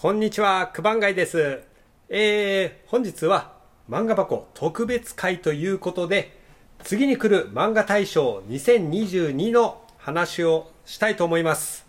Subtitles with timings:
[0.00, 1.60] こんにちは、くばんがいです。
[2.08, 3.54] えー、本日は
[3.90, 6.38] 漫画箱特別会ということで、
[6.84, 11.84] 次に来る漫画大賞2022の話をしたいと思います。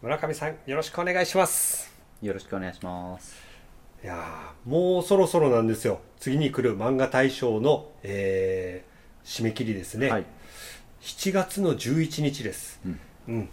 [0.00, 1.92] 村上さん、よろしくお願いします。
[2.22, 3.36] よろしくお願いします。
[4.02, 6.00] いやーもうそろそろなんですよ。
[6.18, 10.08] 次に来る漫画大賞の、えー、締め切りですね。
[10.08, 10.24] はい。
[11.02, 12.80] 7月の11日です。
[12.86, 13.00] うん。
[13.28, 13.48] うん。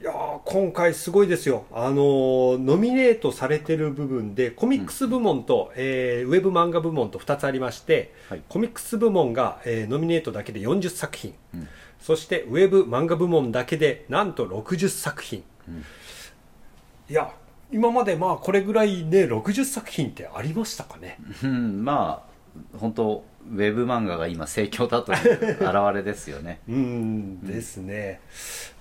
[0.00, 1.66] いやー今回すごいですよ。
[1.72, 11.68] あのーノミネートされてる部分で、コミックス部門と、えーウェブ漫画部門と2つありまして、はいコミックス部門が、えーノミネートだけで40作品、うん
[12.00, 15.42] そしてウェブ漫画部門だけでなんと60作品。
[15.68, 15.84] うん
[17.10, 17.32] いや、
[17.72, 21.18] 今までまあこれぐらいね、60作品ってありましたかね？
[21.44, 22.22] うん、ま
[22.74, 26.60] あ、本当ウェブ漫画が今盛況だという現れですよね。
[26.68, 28.20] うんですね、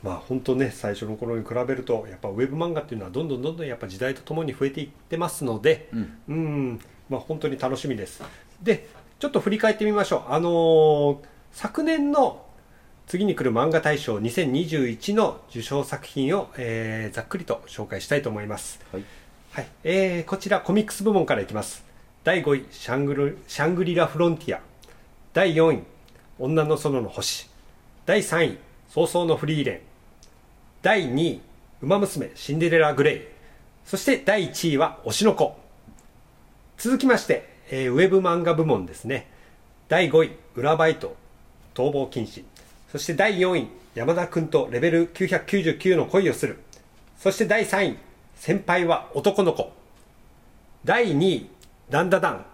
[0.04, 6.17] まあ本当ね最初の頃に比べるとやっぱウェブ漫画っていうのはどんどんどんどんやっぱ時代とともに増えていってますのでうん。
[6.28, 8.22] うんまあ本当に楽しみです
[8.61, 11.17] でちょっと振り返ってみましょうあのー
[11.52, 12.45] 昨年の
[13.08, 19.04] 次に来る漫画大賞2021の受賞作品を、えーざっくりと紹介したいと思いますはい。
[19.52, 21.89] はい、えーこちらコミックス部門からいきます
[22.22, 24.59] 第5位シャングルシャングリラ・フロンティア。
[25.31, 25.84] 第4位
[26.38, 27.50] 女の園の星。
[28.06, 28.58] 第3位
[28.89, 29.80] 早々のフリーレン。
[30.81, 31.42] 第2位
[31.81, 33.22] ウマ娘シンデレラ・グレイ。
[33.86, 35.58] そして第1位は推しの子。
[36.78, 39.28] 続きまして、えーウェブ漫画部門ですね。
[39.88, 41.16] 第5位裏バイト。
[41.73, 42.44] 逃亡禁止。
[42.92, 46.59] そして第4位山田君とレベル999の恋をする。
[47.17, 47.98] そして第3位
[48.36, 49.72] 先輩は男の子。
[50.83, 51.50] 第2位
[51.90, 52.45] ダンダダン。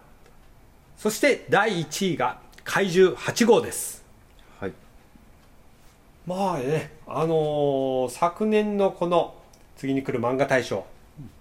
[0.97, 4.05] そして第1位が怪獣8号です。
[4.61, 4.73] はい。
[6.25, 9.35] まあねあのー昨年のこの
[9.75, 10.85] 次に来る漫画大賞。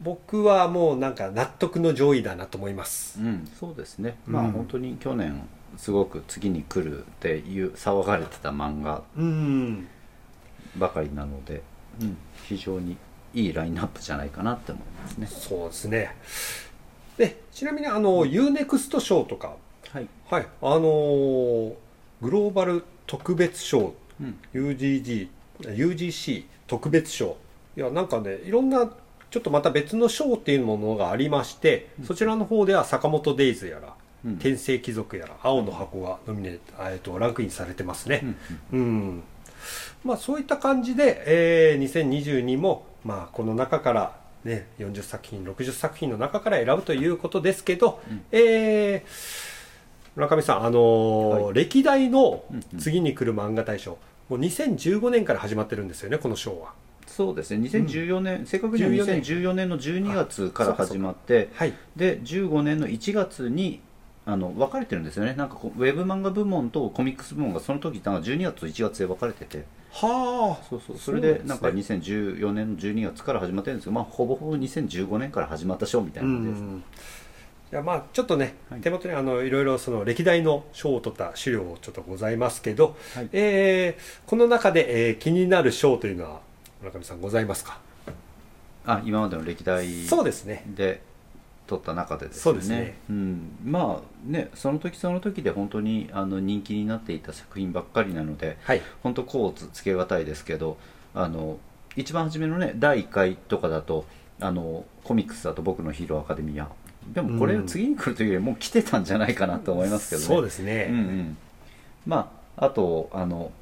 [0.00, 3.21] 僕はもうなんか納得の上位だなと思います。
[3.21, 4.16] うん、そうですね。
[4.27, 4.33] うん。
[4.34, 5.43] まあ、本当に去年、
[5.77, 9.87] すごく次に来るっていう騒がれてた漫画うん。
[10.77, 11.62] ばかりなので、
[12.00, 12.97] うん、非常に
[13.34, 15.27] いいラインナップじゃないかなって思いますね。
[15.28, 16.16] そうですね
[17.16, 19.56] でちなみにあの UNEXT 賞とか
[19.91, 20.08] はい。
[20.30, 21.75] はいあのー
[22.22, 24.38] グローバル特別賞うん。
[24.54, 25.28] UGG
[25.60, 27.36] UGC 特別賞
[27.76, 28.91] いやなんかねいろんな
[29.30, 34.36] ちょっとまた別の賞っていうものがありまして、そちらの方では坂本デイズやら、うん。
[34.36, 38.20] 天聖貴族やら青の箱がノミネート、えー、とランクインされてますね。
[38.72, 39.22] うんうん、
[40.04, 49.55] まあそういった感じで、えー2022もまあこの中からね40作品60作品の中から選ぶということですけど、うんえー
[50.16, 56.72] 村上さん、あのーはい歴代のうんうん次に来る漫画大賞、もう2015年から始まってるんですよね、この賞は。
[57.06, 57.69] そうですね。
[57.69, 61.72] 2014年、正確には14年2014年の12月から始まって、はい。
[61.97, 63.81] で15年の1月に
[64.26, 65.34] あの分かれてるんですよね。
[65.34, 69.64] なんかウェブ漫画部門とコミックス部門がその時なんか12月と1月で分かれてて。
[69.92, 70.64] はあ。
[70.68, 70.96] そうそう。
[70.96, 76.84] それなんでなんか2014年の12月から始まってるんですけど、まあ、ほぼほぼ2015年から始まった賞みたいうな感じです、ん。
[77.72, 78.80] いやまあちょっとね、はい。
[78.80, 83.28] 手元にあのいろいろその歴代の賞を取った資料をちょっとございますけど、はい。
[83.32, 86.41] えーこの中で、えー気になる賞というのは
[86.80, 87.78] 村上さんございますか？
[88.86, 90.64] あ今までの歴代そうですね。
[90.68, 91.02] で
[91.66, 92.42] 撮った中でですね。
[92.42, 92.98] そうですね。
[93.08, 98.82] うん、まあねその時その時で本当にあの人気になっていた作品ばっかりなのではい。
[99.02, 100.76] 本当こうつつけがたいですけど
[101.14, 101.58] あの
[101.97, 104.04] 一番初めのね第1回とかだと
[104.41, 106.69] あのコミックスだと僕のヒーローアカデミア。
[107.12, 110.26] でもこれうん次に来るというよりもう来てたんじゃないかなと思いますけどね。
[110.26, 111.36] そうですね、うんうん。
[112.06, 113.53] まああとあの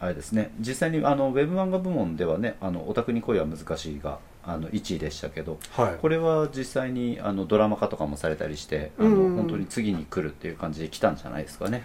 [0.00, 0.50] あれですね。
[0.60, 5.94] 実際にあのウェブ漫画部門ではね「あのオタクに恋は難しいが」あの1位でしたけどはい。
[6.00, 11.82] これは実際にあのドラマ化とかもされたりしてあのうん本当に次に来るっていう感じで来たんじゃないですかね。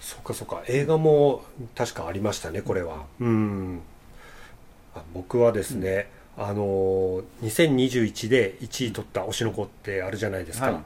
[0.00, 0.62] そっかそっか。
[0.66, 1.44] 映画も
[1.76, 3.04] 確かありましたねこれは。
[3.20, 3.80] うん。
[4.94, 10.80] あ僕はですね、あのー2021で1位取った推しの子ってあるじゃないですか、はい。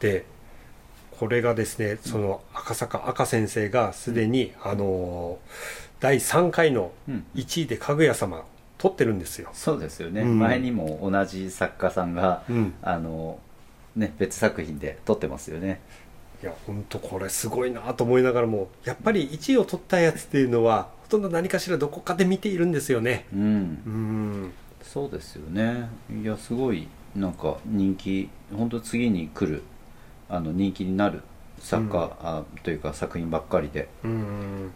[0.00, 0.24] で
[1.18, 7.26] これがですねその赤坂赤先生がすでに、あのー第3回のうん。
[7.34, 8.44] 1位でかぐや様
[8.80, 10.38] 取ってるんですよ、そうですよね、うん。
[10.38, 13.38] 前にも同じ作家さんが、うん、あの
[13.94, 15.82] ね、別作品で撮ってますよね。
[16.42, 23.26] いや本当これすごいなと思いながらもやっぱり1位を取ったやつっていうのはほとんど何かしらどこかで見ているんですよね。
[23.34, 23.42] うん。
[23.42, 23.44] う
[23.90, 24.52] ん。
[24.82, 25.90] そうですよね。
[26.10, 29.62] いやすごいなんか人気本当次に来る
[30.30, 31.22] あの人気になる
[31.60, 34.72] 作家、あというか作品ばっかりで、うんね、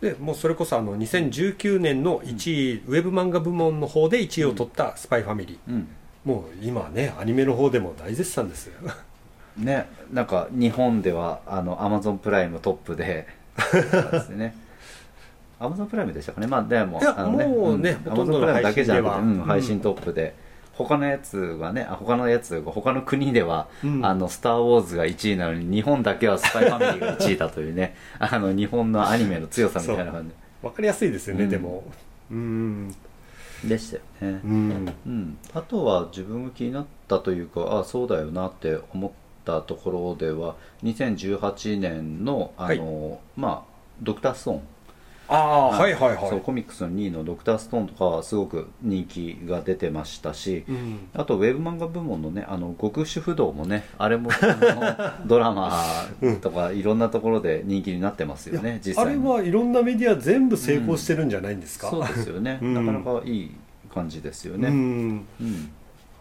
[0.00, 5.72] でもうそれこそあの2019年の1位、ウェブ漫画部門の方で1位を取った「スパイファミリー。
[5.72, 5.88] うん」
[6.24, 8.72] もう今ねアニメの方でも大絶賛ですよ。
[9.56, 13.28] ねなんか日本ではあのアマゾンプライムトップで。
[14.10, 14.54] ですね。
[15.58, 16.46] アマゾンプライムでしたかね。
[16.46, 19.40] まあでもいやあのねもうねアほとんどのマゾンプライムだけじゃなくて、うん。
[19.42, 20.34] 配信トップで、
[20.76, 24.04] 他のやつはねあ他のやつ他の国では、うん。
[24.04, 30.30] あの「スター・ウォーズ」が1位なのに日本だけは「スパイファミリー」が1位だというね あの日本のアニメの強さみたいな感
[30.62, 31.50] わかりやすいですよね、うん。
[31.50, 31.84] でも。
[32.30, 32.94] うん。
[33.62, 33.90] じでし
[34.20, 34.40] たよね。
[34.44, 34.94] うん。
[35.06, 39.10] うん、あとは自分が気になったというかあそうだよなって思っ
[39.44, 44.62] たところでは2018年のあの、まあドクターストーン
[45.28, 45.94] ああはい。
[45.94, 51.08] はいはいそうコミックスの2位のドクターストーンとかはすごく人気が出てましたし、うん。
[51.14, 54.30] あとウェブ漫画部門のねあの極主不動もねあれも
[55.26, 55.72] ドラマ
[56.40, 59.28] とかいろんなところで人気になってますよね実あれ際に。
[59.28, 62.74] はいろんなメディア全部成功してるんじゃないんですか、そうですよね、うん。
[62.74, 63.50] なかなかいい
[63.92, 65.26] 感じですようね、ん。
[65.40, 65.70] うん。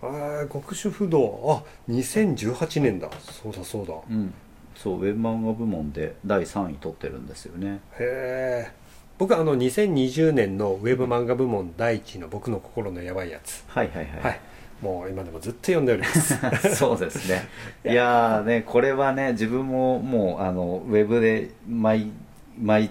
[0.01, 3.09] あー極主不動あ2018年だ。
[3.21, 3.93] そうだそうだ。
[3.93, 4.33] へうん、
[4.75, 7.79] そうウェブ漫画部門で第3位取ってるんですよね。
[7.99, 8.71] え
[9.17, 13.63] 僕あの2020年のウェブ漫画部門第一の「僕の心のやばいやつ。
[13.67, 14.39] はいはい」ははい。
[14.81, 16.37] い、もう今でもずっと読んでおります。
[16.75, 17.47] そうですね。
[17.85, 18.41] いや。
[18.41, 22.11] ーねこれはね自分ももうあのウェブで毎
[22.59, 22.89] 毎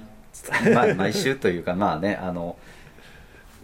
[0.73, 2.57] まあ 毎週というかまあねあの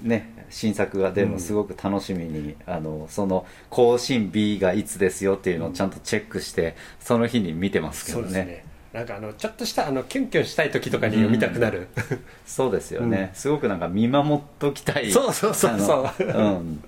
[0.02, 11.88] ね新作が出るのすごく楽しみに、あのその更新日がいつですよっていうのをちゃんとチェックして、その日に見てますけどねなんかあのちょっとしたあのキュンキュンしたい時とかに読みたくなる、
[12.44, 15.12] そうですよね、すごくなんか見守っときたい。
[15.12, 16.24] そうそうそうそう。
[16.24, 16.82] うん。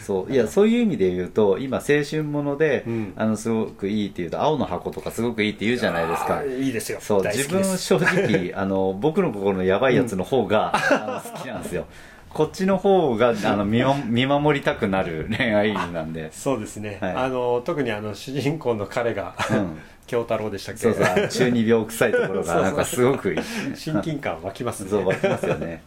[0.00, 0.32] そう。
[0.32, 3.12] いやそういう意味で言うと今青春もので、うん。
[3.16, 6.42] あのすごくいいっていうと青の箱とかすごくいいって言うじゃないですか。
[6.42, 6.98] いいですよ。
[7.00, 7.22] そう。
[7.24, 11.84] 自分正直 あの僕の心のやばいやつの方が、 あの好きなんですよ。
[12.30, 16.32] こっちの方があの見ま見守りたくなる恋愛なんで。
[16.32, 17.14] そうですね、はい。
[17.14, 19.78] あの特にあの主人公の彼が、うん
[20.10, 20.80] 京太郎でしたっけ？
[20.80, 23.40] そうそう中二病臭いところがなんかすごくいい
[23.76, 24.90] 親近感湧きますね。
[24.90, 25.82] そう湧きますよね。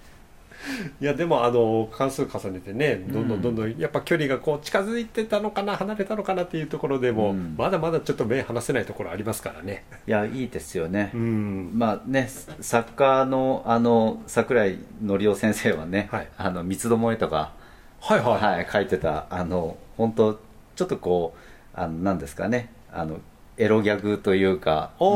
[1.01, 7.55] いやでもあの関数重ねてねどんどんどんどんやっぱ距離がこう近づいてたのかな離れたのかなっていうところでも、うん。
[7.57, 9.83] まだまだちょっと目離せないところありますからね。
[10.07, 11.71] いやいいですよね、うん。
[11.73, 12.29] まあね
[12.61, 16.29] 作家のあの桜井紀夫先生はね、はい。
[16.37, 17.51] あの三つどもえとか、
[17.99, 20.39] はいはい、はい、書いてたあの本当
[20.77, 21.35] ちょっとこ
[21.75, 23.19] うあのなんですかねあの
[23.57, 25.13] エロギャグというか、まあね、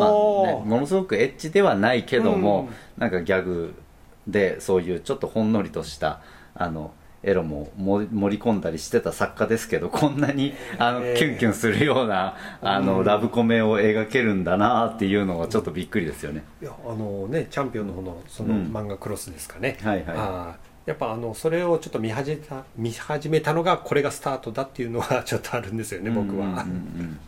[0.65, 3.75] ものすごくエッチではないけども、うんなんかギャグ
[4.25, 6.21] でそういうちょっとほんのりとした
[6.55, 6.91] あの
[7.23, 8.07] エロも盛
[8.37, 11.17] り込んだりしてた作家ですけどこんなにあの、えー。
[11.17, 13.05] キュンキュンするようなあの、うん。
[13.05, 16.43] ラブコメを描けるんだなっていうのはちょっとびっくりですよね。
[16.61, 18.63] いやあのねチャンピオンの方のそのうん。
[18.73, 20.05] 漫画クロスですかね、はいはい。
[20.17, 26.63] あーやっぱあのそれをちょっと見始めた見始めたのがこれがスタートだっていうのはちょっとあるんですよね僕は、うんうんう
[27.03, 27.19] ん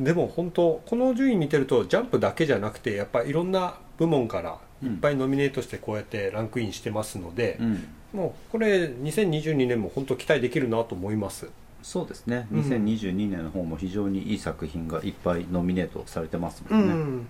[0.00, 11.48] でも本当この順位見てるとジャンプだけじゃなくてやっぱいろんな部門からいっぱいノミネートしてこうやってランクインしてますのでうん、うんもうこれ2022年も本当期待できるなと思います。
[11.80, 17.18] そうですね、うん2022年の方も非常にいい作品がいっぱいノミネートされてますもうん。
[17.20, 17.26] ね、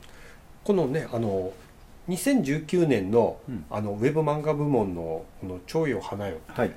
[0.64, 1.52] このねあの
[2.08, 3.64] 2019年の,、うん。
[3.70, 6.72] あのウェブ漫画部門のこの「蝶よ花よはい」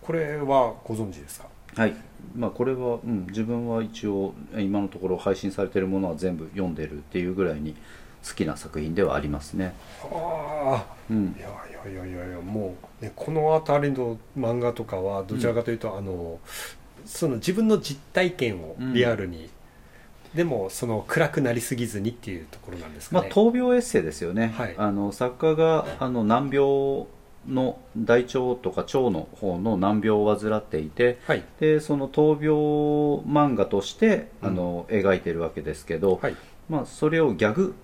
[0.00, 1.48] これはご存知ですか？
[1.74, 1.94] はい
[2.36, 7.74] まあこれは、うん、自分は一応今のところ配信されているものは全部読んでるっていうぐらいに
[8.26, 9.74] 好きな作品ではありますね。
[10.02, 10.94] ああ。
[11.10, 11.34] うん。
[11.38, 11.48] いや
[11.90, 16.38] いやいやいやもう、ね、この辺りの漫画とかはどちらかというと、あの
[17.04, 19.48] その自分の実体験をリアルに、
[20.34, 24.74] でもその暗くなりすぎずにっていうところなんですまあかね、闘病エッセイですよね、はい。
[24.76, 27.06] あの作家があの難病
[27.48, 31.44] の大腸とか腸の方の難病を患っていてはい。
[31.58, 36.36] でその闘病漫画としてあの、描いてるわけですけど、はい。
[36.68, 37.74] まあ、それをギャグ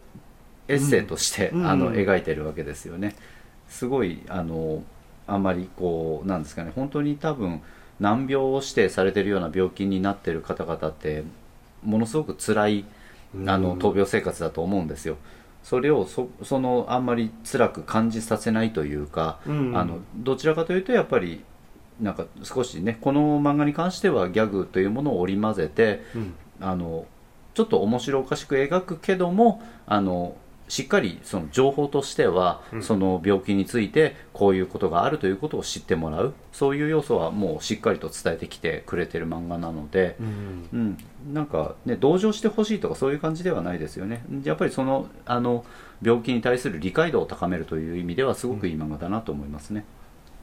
[0.68, 1.60] エッセイとして、うん。
[1.60, 1.66] うん。
[1.66, 3.16] あの描いてるわけですよね。
[3.68, 4.82] すごいあの
[5.26, 6.72] あんまりこうなんですかね。
[6.74, 7.62] 本当に多分
[7.98, 11.24] 難病を指定されてるような病気になってる方々って
[11.82, 12.84] ものすごく辛い
[13.46, 13.78] あのうん。
[13.78, 15.16] 闘病生活だと思うんですよ
[15.66, 21.42] それをそそのあんまり辛く感じさせないというか、うんあのどちらかというとやっぱり
[22.00, 26.34] なんか少しねこの漫画に関してはギャグというものを織り交ぜてうん。
[26.60, 27.04] あの
[27.52, 30.36] ちょっと面白おかしく描くけどもあの
[30.68, 32.82] しっかりその情報としては、うん。
[32.82, 36.34] その病気についてこういうことがあるということを知ってもらう。
[36.52, 40.68] そういう要素はもうしっかりと伝えてきてくれてる漫画なので、うん。
[40.72, 40.76] う
[41.30, 44.24] ん、なんかね同情してほしいとかそういう感じではないですよね。
[44.44, 45.64] やっぱりそのあの
[46.02, 49.84] 病気に対する理解度を高めるという意味ではすごくいい漫画だなと思いますね、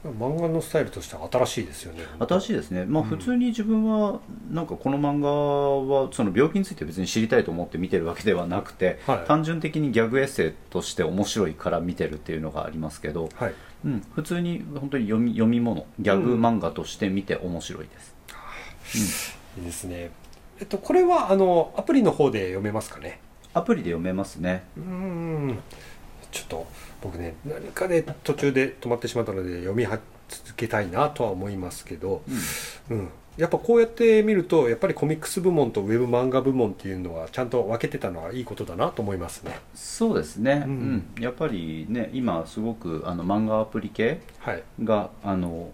[0.04, 2.04] 漫画のスタイルとしては新しいですよね。
[2.18, 2.84] 新しいですね。
[2.84, 3.08] まあうん。
[3.08, 4.20] 普通に自分は
[4.50, 9.26] なんかこの漫画はその病気について別に知りたいと思って見てるわけではなくて、はい。
[9.26, 13.54] 単純的にギャグエッセイとして面白いから見てるっていうのがありますけど、はい。
[13.84, 17.90] うん、普通に本当に読み読み物ギャグ漫画として見て面白いで
[18.86, 20.10] す、いいですね。
[20.58, 23.20] えっとこれはあのアプリの方で読めますかね？
[23.52, 24.64] アプリで読めますね。
[24.76, 25.58] うーん。
[26.32, 26.66] ちょっと
[27.04, 32.22] 僕ね何かで途中で止まってしまったので読みは続けたいなとは思いますけど、
[32.90, 39.58] うん、やっぱこうやって見るとやっぱりコミックス部門とウェブ漫画部門っていうのはちゃんと分けてたのはいいことだなと思いますね。
[39.74, 40.96] そうですね、ううん。
[40.96, 44.62] んやっぱりね今すごくあの漫画アプリ系はい。
[44.82, 45.70] があの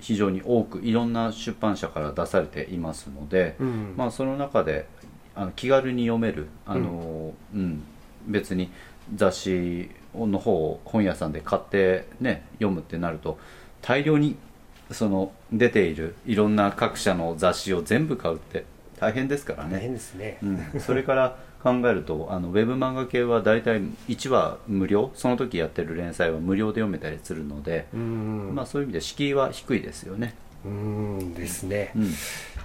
[0.00, 3.94] 非常に多くいろんな出版社から出されていますので、うん。
[3.96, 4.86] まあ、その中で
[5.34, 7.82] あの気軽に読めるあの、うん。
[8.26, 8.70] 別に
[9.14, 13.38] 雑誌の方を本屋さんで買って、ね、読むってなると
[13.82, 14.36] 大量に
[14.90, 18.64] その出ているいろんな各社の雑誌を全部買うって
[18.98, 28.52] 大変ですから大ね、変ですね、うん、それから 考えるとあのウェブ漫画系は大体1話無料その時やってる連載は無料で読めたりするので、うん。
[28.54, 30.34] まあ、そういう意味で敷居は低いですよね。
[30.66, 32.10] うんですね、うん。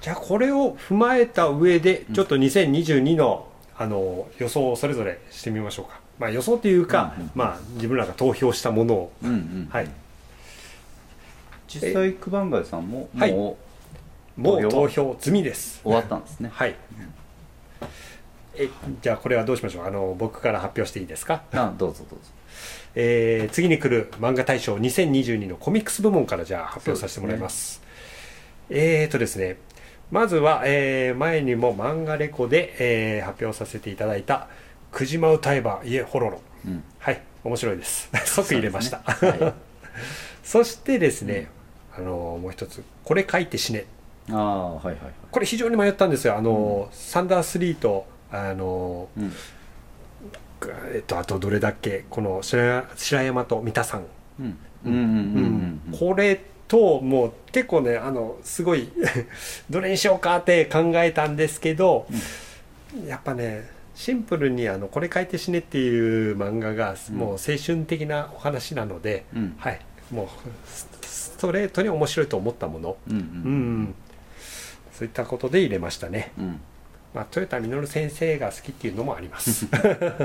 [0.01, 7.31] じゃあこれを踏まえた上でちょっと2022のあの予想をそれぞれしてみましょうか、まあ、予想というか、うんうん。
[7.33, 9.67] まあ、自分らが投票したものを、うんうん。
[9.71, 9.87] はい、
[11.67, 13.31] 実際九番街さんもはい。
[13.31, 13.57] も
[14.35, 15.81] もう投票済みです。
[15.83, 16.75] う終わったんですね、はい。
[18.55, 18.69] え
[19.01, 19.85] じゃあこれはどうしましょう？
[19.85, 22.25] あの僕から発表していいですか、あどうぞどうぞ。
[22.95, 27.81] えー次に来る漫画大賞2022のコミックス部門からじゃあ発表させてもらいます。
[28.69, 29.57] えーとですね
[30.09, 34.47] まずは、えー前にも漫画レコで、えー発表させていただいた
[34.91, 36.83] 「くじま歌えば家ホロロ」うん。
[36.99, 38.09] はい面白いです。
[38.25, 39.01] 即入れました。
[39.19, 39.31] そね。
[39.31, 39.53] はい。
[40.43, 41.47] そしてですね、
[41.97, 43.85] あのもう一つ「これ書いて死ね。
[44.31, 46.35] ああはいはいはい」これ非常に迷ったんですよ。
[46.35, 49.31] あの、サンダースリーとあのうん。
[50.93, 52.03] えっとあとどれだっけ？
[52.09, 54.05] この白白山と三田さん、
[54.39, 55.97] うんうんうんうんうん。
[55.97, 58.89] これともう結構ねあのすごい
[59.69, 62.05] どれにしようかって考えたんですけど、
[63.07, 63.69] やっぱね
[63.99, 67.17] シンプルにあの「これ書いて死ね」っていう漫画がうん。
[67.17, 69.55] もう青春的なお話なので、うん。
[69.59, 69.81] はい。
[70.09, 70.27] もう
[70.65, 73.81] スストレートに面白いと思ったもの、うんううん。
[73.83, 73.95] ん。
[74.93, 76.61] そういったことで入れましたね、うん。
[77.13, 79.67] まあ、豊田稔先生が好きっていうのもあります。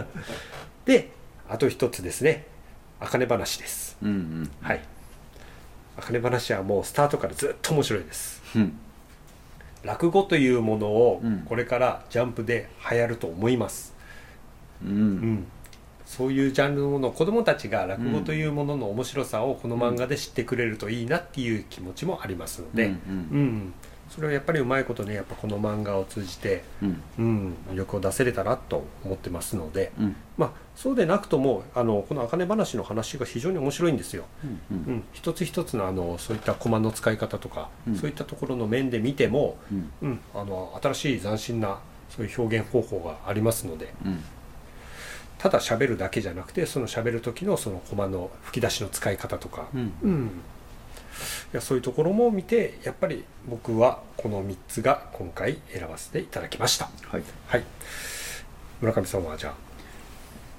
[0.87, 1.11] で
[1.49, 2.47] あと一つですね
[3.00, 3.97] 「あかね話」です。
[4.00, 4.50] うんうん。
[4.61, 4.81] はい。
[5.97, 8.40] あかね話はもうスタートからずっと面白いです。
[8.54, 8.78] うん
[9.85, 11.41] 落語というものをうん。
[11.41, 13.95] これからジャンプで流行ると思います、
[14.85, 14.95] ううん。
[15.35, 15.47] ん
[16.07, 22.93] そういうジャンルのもの子供たちが落語というものの面白さをこの漫画で知ってくれるといいなっていう気持ちもありますので、うん。
[22.93, 23.75] うん
[24.14, 27.02] それはやっぱりうまいことねやっぱこの漫画を通じて、うん。
[27.18, 30.16] うん、魅力を出せれたらと思ってますので、うん。
[30.38, 34.25] まあ、そうでなくともあのこの「あかね話」の話が非常に面白いんですよ。
[34.71, 34.76] うん。
[34.76, 37.97] うん、一つ一つのあのそういったコマの使い方とか、うん。
[37.97, 39.90] そういったところの面で見ても、うん。
[40.02, 41.80] うん、あの新しい斬新な
[42.11, 44.23] そういう表現方法がありますのでうん。
[45.38, 49.92] ただ喋るだけじゃなくてその喋る時のそのコマの吹き出しの使い方とか、うん。
[50.02, 50.30] うん
[51.52, 56.90] いやそういうところも見てやっぱり僕はこの3つが今回選ばせていただきました。
[57.09, 57.23] はい。
[57.47, 57.64] はい。
[58.80, 59.54] 村上さんはじゃあ。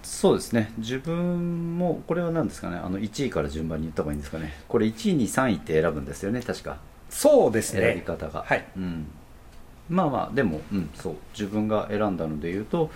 [0.03, 0.71] そうですね。
[0.77, 2.77] 自分もこれは何ですかね。
[2.77, 4.53] あの1位から順番に言った方がいいんですかね。
[4.67, 6.77] これ1位2 3位って選ぶんですよね確か。
[7.09, 7.81] そうですね。
[7.81, 8.65] 選び方が、はい。
[8.77, 9.07] うん、
[9.89, 11.15] まあまあでも、うん、そう。
[11.33, 12.89] 自分が選んだので言うと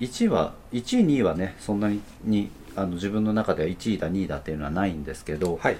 [0.00, 5.76] 1位は1位2位はねそんなににあの自分の中では1位だ2位だっていうのはないんですけど、はい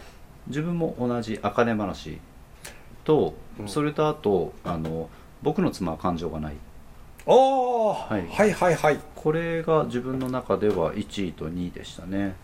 [0.48, 2.18] 自分も同じ「あかね話」
[3.04, 3.68] と、うん。
[3.68, 5.08] それとあとあの
[5.42, 6.54] 「僕の妻は感情がない。
[7.26, 8.26] おー、はい。
[8.28, 12.34] はいはいはい」これが自分の中では1位と2位でしたね、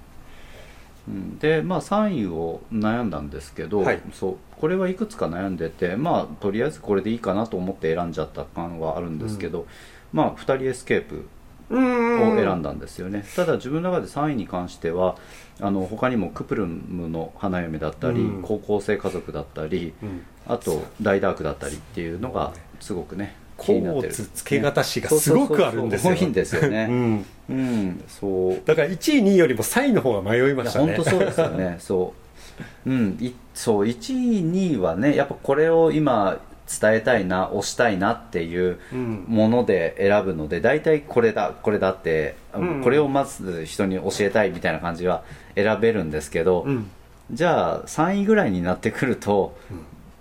[1.08, 4.00] うん、でまあ3位を悩んだんですけど、はい。
[4.12, 9.66] そうこれはいくつか悩んでてまあとりあえずこれでいいかなと思って選んじゃった感はあるんですけど、
[10.12, 11.26] まあ2人エスケープ
[11.70, 15.16] を選んだんですよね、ただ自分の中で3位に関しては
[15.60, 18.42] あの他にもクプルムの花嫁だったり、うん。
[18.42, 20.22] 高校生家族だったりうん。
[20.46, 24.08] あと大ダークだったりっていうのがすごくね気コになってる。
[24.08, 26.10] ーツ付け方詞がすごくあるんですよ。
[26.10, 28.62] そうそうそう多いんですよね、うん、うん、そう。
[28.64, 30.96] だから1位2位よりも3位の方が迷いましたね。
[30.96, 31.76] 本当そうですよね。
[31.78, 32.14] そ
[32.86, 32.90] う。
[32.90, 33.86] うん、いそう。
[33.86, 36.38] 1位2位はね、やっぱこれを今
[36.80, 39.24] 伝えたいな、推したいなっていううん。
[39.28, 45.24] もので選ぶので、大体これだ、これだって、うんこれをまず人に教えたいみたいな感じは
[45.56, 46.90] 選べるんですけど、うん。
[47.32, 49.56] じゃあ3位ぐらいになってくると、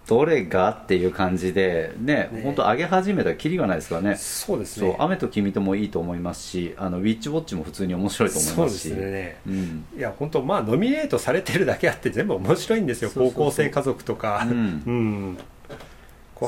[0.07, 2.41] どれがっていう感じでねね。
[2.43, 4.15] 本当上げ始めたらキリがないですからね。
[4.15, 4.95] そうですね。
[4.99, 8.89] 雨と君ともいいと思いますしあのウィッチウォッチも普通に面白いと思いますし。
[8.89, 9.37] そうですね。
[9.47, 9.85] うん。
[9.97, 13.09] いや本当まあノミネートされてるだけあって全部面白いんですよ。
[13.09, 13.33] そうそうそう。
[13.33, 14.45] 高校生家族とか。
[14.45, 14.83] うん。
[14.85, 15.37] うん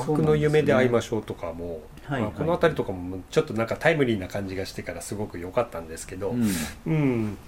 [0.00, 2.22] 琥珀の夢で会いましょうとかも、はいはい。
[2.22, 6.50] まあこの辺りとかもちょっとなんかタイムリーな感じがしてからすごく良かったんですけど、うん。
[6.86, 7.38] うん。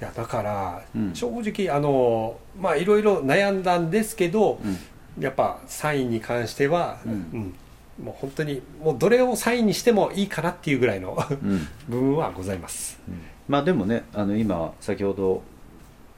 [0.00, 1.14] いやだから、うん。
[1.14, 5.22] 正直あのまあいろいろ悩んだんですけど、うん。
[5.22, 7.12] やっぱ3位に関しては、うん。
[7.12, 7.54] うん。
[8.02, 11.68] もう本当にもうどれを3位にしてもいいかなっていうぐらいのうん。
[11.88, 12.98] 部分はございます、
[13.46, 15.42] まあでもねあの今先ほど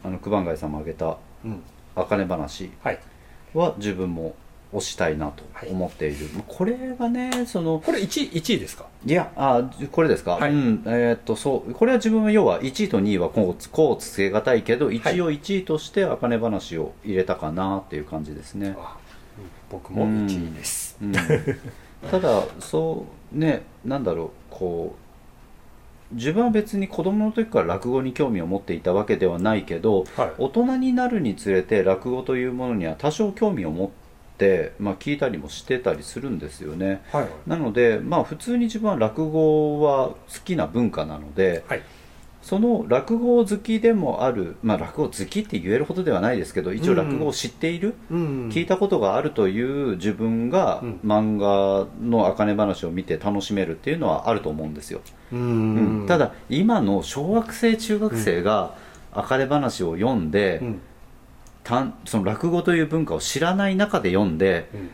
[0.04, 1.62] あの九番街さんも挙げたうん
[1.96, 3.00] 「あかね話はい」
[3.54, 4.34] は自分も
[4.75, 8.87] 推したいなと思っている、これがねそのこれ 1, 1位ですか？
[9.07, 10.52] いやあこれですか、はい。
[10.52, 18.97] うんえーっとそうこれは自分は要は1位と2位はこうこうつけがたいけど一応1位としてあかね話を入れたかなっていう感じですね、あ
[19.38, 21.12] うん僕も1位です、うん。
[22.11, 24.95] ただそうねなんだろうこ
[26.12, 30.33] う自分は別に子供の時から落語に興味を持っていたわけではないけどはい。
[30.38, 34.03] 大人になるにつれて落語というものには多少興味を持って、
[34.80, 37.02] まあ、聞いたりもしてたりするんですよね。
[37.12, 41.82] はいなのでまあ普通に自分は落語は好きな文化なのではい。
[42.42, 51.00] その落語好きでもあるまあ落語好きって言えるほどではないですけど一応落語を知っている、うん聞いたことがあるという自分がうん。
[51.02, 55.00] 漫画のあかね話を見て楽しめるっていうのはあると思うんですよ、
[55.32, 56.04] ううん。
[56.04, 56.06] ん。
[56.06, 58.74] ただ今の小学生中学生が
[59.12, 60.80] あかね話を読んで、うん
[61.64, 64.90] たんその落語という文化を知らない中で読んでうん。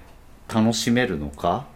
[0.53, 1.67] 楽しめるのか？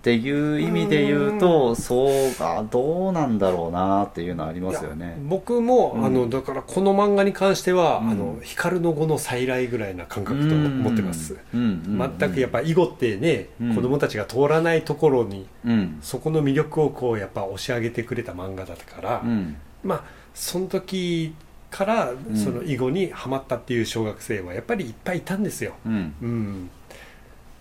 [0.02, 5.18] ていう意味で言うとそうあどうなんだろうなっていうのはありますよね。
[5.22, 6.04] 僕も、うん。
[6.04, 8.10] あのだからこの漫画に関しては、うん。
[8.10, 11.60] あの光の語の再来ぐらいな感覚と思ってます、うん。
[11.60, 11.62] う
[11.96, 12.00] ん。
[12.00, 12.18] うん。
[12.18, 13.74] 全くやっぱ囲碁ってね、うん。
[13.74, 15.98] 子供たちが通らないところにうん。
[16.02, 19.56] そこの魅力をこうやっぱ押し上げてくれた漫画だったから、うん。
[19.82, 20.04] まあ
[20.34, 21.34] その時
[21.70, 22.36] からん。
[22.36, 26.14] その囲碁にはまったっていう小学生はやっぱりいっぱいいたんですよ、うん。
[26.20, 26.70] うん、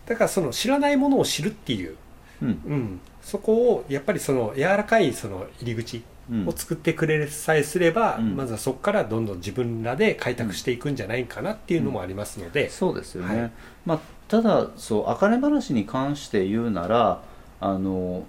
[0.05, 1.95] だからその知らないものを知るっていう、
[2.41, 2.47] うん。
[2.47, 6.47] うん、そこをやっぱりその柔らかいその入り口うん。
[6.47, 8.35] を作ってくれさえすれば、うん。
[8.35, 13.51] まずはそこからどんどん自分らで開拓していくんじゃないかなっていうのもありますので、そうですよね、はい。
[13.85, 17.21] まあ、ただそう「あかね話」に関して言うなら
[17.61, 18.25] あの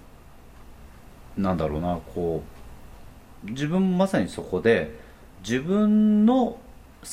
[1.37, 2.45] なんだろうなこ
[3.45, 4.95] う自分もまさにそこで
[5.41, 6.59] 自分の好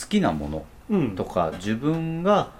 [0.09, 1.15] きなものうん。
[1.15, 2.51] とか自分が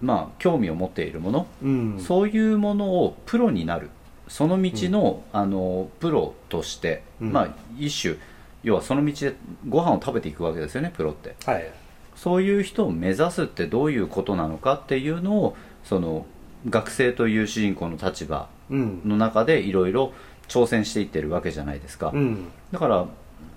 [0.00, 2.00] まあ興味を持っているもの、うん。
[2.00, 3.90] そういうものをプロになる。
[4.28, 7.32] その道の,、あのプロとして、うん。
[7.32, 8.16] まあ一種
[8.62, 9.34] 要はその道で
[9.68, 11.36] ご飯を食べていくわけですよねプロって。
[11.44, 11.70] はい。
[12.14, 16.26] そういう人を目指すってどういうことなのかっていうのをその
[16.68, 19.00] 学生という主人公の立場うん。
[19.04, 20.12] の中でいろいろ
[20.48, 22.48] 挑戦していってるわけじゃないですか、うん。
[22.72, 23.06] だから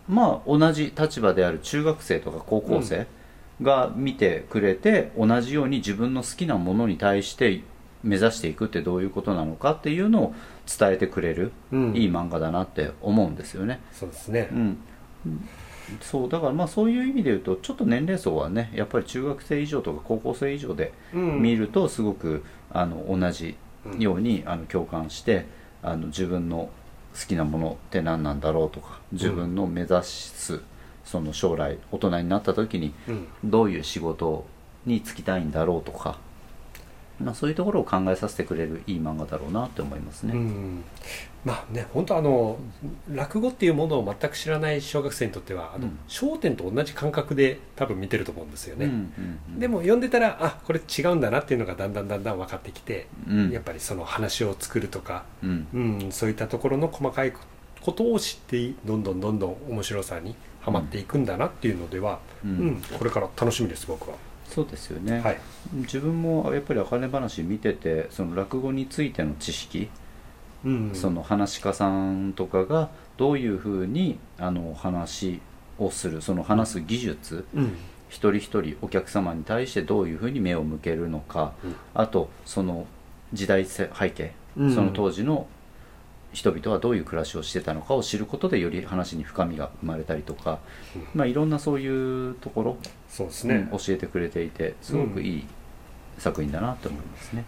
[0.08, 3.08] まあ同じ立場である中学生とか高校生
[3.62, 7.62] が見てくれて、同じように自分の好きなものに対して
[8.04, 10.36] 目指していくってどういうことなのかっていうのを
[10.66, 11.96] 伝えてくれる、うん。
[11.96, 13.80] いい漫画だなって思うんですよね。
[13.92, 14.50] そうですね。
[14.52, 14.78] う、ん。
[16.00, 21.42] そうだからまあそういう意味で言うとちょっと年齢層はねやっぱり中学生以上とか高校生以上でうん。
[21.42, 23.56] 見るとすごくあの同じ
[24.00, 25.46] ようにあの共感して
[25.84, 26.70] あの自分の
[27.14, 30.62] 好きなものって何なんだろうとか自分の目指す
[31.04, 33.28] その将来大人になった時にうん。
[33.44, 34.46] どういう仕事
[34.86, 36.18] に就きたいんだろうとか、
[37.22, 40.34] まあ、そういうところを考えさせてくれるいい漫画だろうなって思いますね。
[40.34, 40.84] うん。
[41.44, 42.60] まあね本当あの
[43.12, 46.00] 落語っていうものを全く知らない小学生にとってはあの、うん。
[46.08, 49.60] 焦点と同じ感覚で多分見てると思うんですよね、うんうんうん。
[49.60, 53.52] でも読んでたらあこれ違うんだなっていうのがだんだんだんだん分かってきて、うん。
[53.52, 55.68] やっぱりその話を作るとか、うん。
[55.74, 57.34] うん、そういったところの細かい
[57.82, 64.16] ことを知ってどんどんどんどん面白さにはまっていくんだなっていうのでは、ううんんこれから楽しみです僕は、
[64.54, 65.40] そうですよね、はい。
[65.74, 69.90] 自分もやっぱり「あかね話」見ててその落語についての知識、
[70.66, 75.40] うん、その話し家さんとかがどういうふうにあの話
[75.80, 77.76] をするその話す技術、うん。
[78.10, 81.76] 一人一人お客様に対してどういうふうに目を向けるのか、うん。
[81.94, 82.86] あとその
[83.32, 84.76] 時代背景、うん。
[84.76, 85.48] その当時の
[86.34, 90.60] 人々はどういう暮らしをしてたのかを知ることでより話に深みが生まれたりとか、
[90.96, 91.08] うん。
[91.14, 92.78] まあ、いろんなそういうところ、
[93.10, 95.46] そうですね、うん教えてくれていてすごくいい
[96.18, 97.44] 作品だなと思いますね。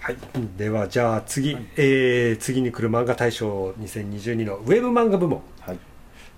[0.00, 0.16] はい、
[0.56, 5.42] ではじゃあ次、えー次に来る漫画大賞2022のウェブ漫画部門。
[5.60, 5.78] はい。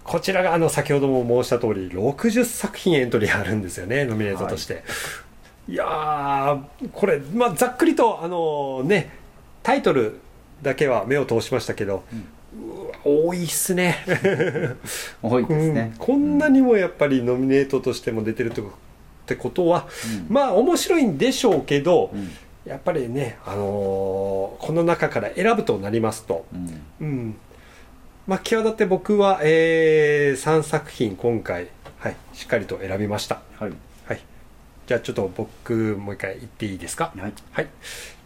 [0.04, 4.84] こちらがあの先ほども申した通り60作品エントリーあるんですよねノミネートとして、
[5.66, 9.10] い、やーこれ、まあ、ざっくりとあのね
[9.62, 10.20] タイトル
[10.62, 12.04] だけは目を通しましたけど、
[12.56, 13.96] うわ多いっすね。
[15.22, 15.92] 多いですね。
[15.92, 18.66] うん、こんなにもやっぱりノミネートとしても出てるとっ
[19.26, 19.88] てことは、
[20.28, 20.34] うん。
[20.34, 22.30] まあ面白いんでしょうけど、うん。
[22.64, 26.80] やっぱりね、あのーこの中から選ぶとなりますと、うん。
[27.00, 27.36] うん。
[28.26, 31.66] まあ、際立って僕は、え3作品今回、
[31.98, 33.72] はい、しっかりと選びました、はい。
[34.06, 34.20] はい、
[34.86, 37.12] じゃあちょっと僕もう一回言っていいですか？
[37.18, 37.32] はい。
[37.52, 37.68] はい。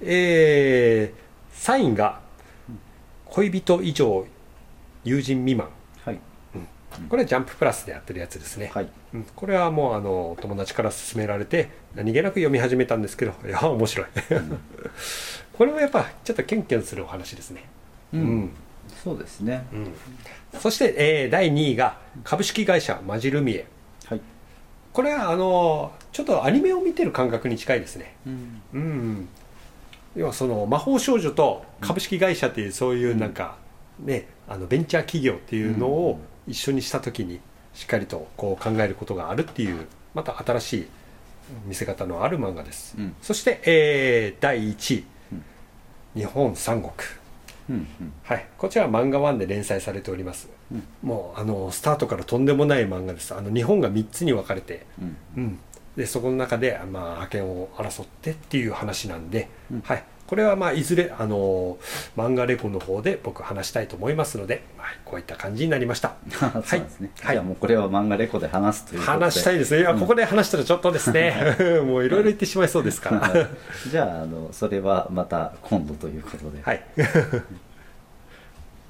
[0.03, 1.28] えー、
[1.59, 2.21] サインが
[3.27, 4.25] 恋人以上
[5.05, 5.68] 友人未満。
[6.05, 6.21] はい。
[7.09, 8.88] これはジャンププラスでやってるやつですね、はい。
[9.12, 14.07] うん、これはもうあの友達から勧められて何気なく読み始めたんですけど いや面白い。
[15.53, 17.64] これもやっぱちょっとキュンキュンするお話ですね。
[18.14, 18.21] うん。
[18.21, 18.51] うん。
[19.03, 19.66] そうですね。
[19.73, 19.92] うん。
[20.61, 23.66] そして、えー第2位が株式会社マジルミエ。
[24.07, 24.21] はい。
[24.92, 28.16] これはあのちょっとアニメを見てる感覚に近いですね。
[28.27, 28.62] うん。
[28.73, 29.29] うん
[30.16, 33.57] 要はその魔法少女と株式会社っていうそういうなんか、
[34.01, 37.40] ねあのベンチャー企業っていうのを一緒にした時に
[37.75, 40.87] しっかりとこう考えることがあるっていうまた新しい
[41.66, 43.14] 見せ方のある漫画です、うん。
[43.23, 45.44] そして、えー第1位、うん
[46.14, 46.92] 日本三国。
[47.71, 47.77] うん。
[47.77, 50.83] うんはい、こちらは漫画1で連載されております、うん。
[51.03, 53.35] もうあのスタートからとんでもない漫画です。
[53.35, 55.16] あの日本が3つに分かれて、うん。
[55.37, 55.59] うん、
[55.99, 59.81] でそこの中で、まあ、覇権を争ってっていう話なんで、うん。
[59.81, 61.77] はい、これはまあいずれあの
[62.17, 66.15] 漫画レポの方で僕話したいと思いますので、はい、こういった感じになりました。
[66.31, 67.35] そうですね、はい。
[67.35, 69.25] じゃあもうこれは漫画レコで話すということで。
[69.25, 69.81] 話したいですね。
[69.81, 71.57] いや、うんここで話したらちょっとですね。
[71.85, 73.49] もういろいろ言ってしまいそうですから。
[73.91, 76.63] じゃああのそれはまた今度ということで。
[76.63, 76.83] はい。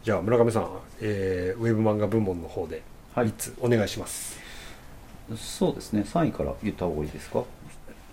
[0.04, 0.68] じゃあ村上さん、
[1.00, 2.82] えーウェブ漫画部門の方で
[3.14, 3.28] はい。
[3.28, 4.37] 3つお願いします、
[5.36, 6.02] そうですね。
[6.02, 7.44] 3位から言った方がいいですか？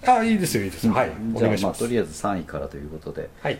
[0.07, 0.93] あいいですよいいですよ。
[0.93, 1.11] はい。
[1.33, 1.81] おじゃあ願いします。
[1.81, 3.29] まあとりあえず3位からということで。
[3.41, 3.59] はい。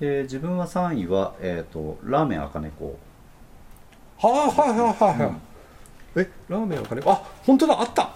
[0.00, 2.98] で自分は3位は、えー、とラーメンあかねこ。
[4.18, 5.32] はいはいはいはいはい、
[6.16, 8.10] えラーメンあかねあ本当だあった。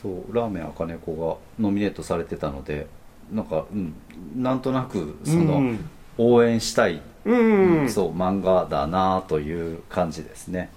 [0.00, 2.86] そうラーメンあかねこがノミネートされてたので
[3.32, 3.94] なんか、うん、
[4.36, 5.90] なんとなくその、うん。
[6.16, 7.34] 応援したい、う
[7.82, 7.90] ん。
[7.90, 10.70] そう漫画だなという感じですね。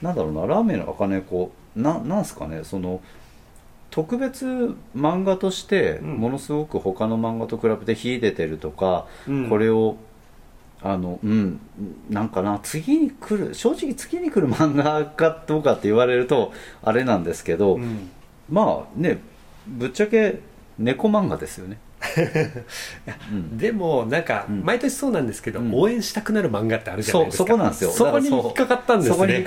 [0.00, 3.00] なんだろうなラーメンのあかねこななんすかねその
[3.90, 6.16] 特別漫画としてうん。
[6.16, 9.48] ものすごく他の漫画と比べて秀でてるとか、うん。
[9.48, 9.96] これを
[10.82, 11.60] あのうん
[12.10, 18.10] なんかな次に来る正直次に来る漫画かどうかって言われるとあれなんですけど、うん。
[18.50, 19.20] まあね
[19.66, 20.40] ぶっちゃけ
[20.78, 21.83] 猫漫画ですよね、うん
[23.56, 24.64] でもなんかうん。
[24.64, 25.74] 毎年そうなんですけど、うん。
[25.74, 27.44] 応援したくなる漫画ってあるじゃないですか。
[27.44, 27.90] そこなんですよ。
[27.90, 29.44] そこに引っかかったんですね。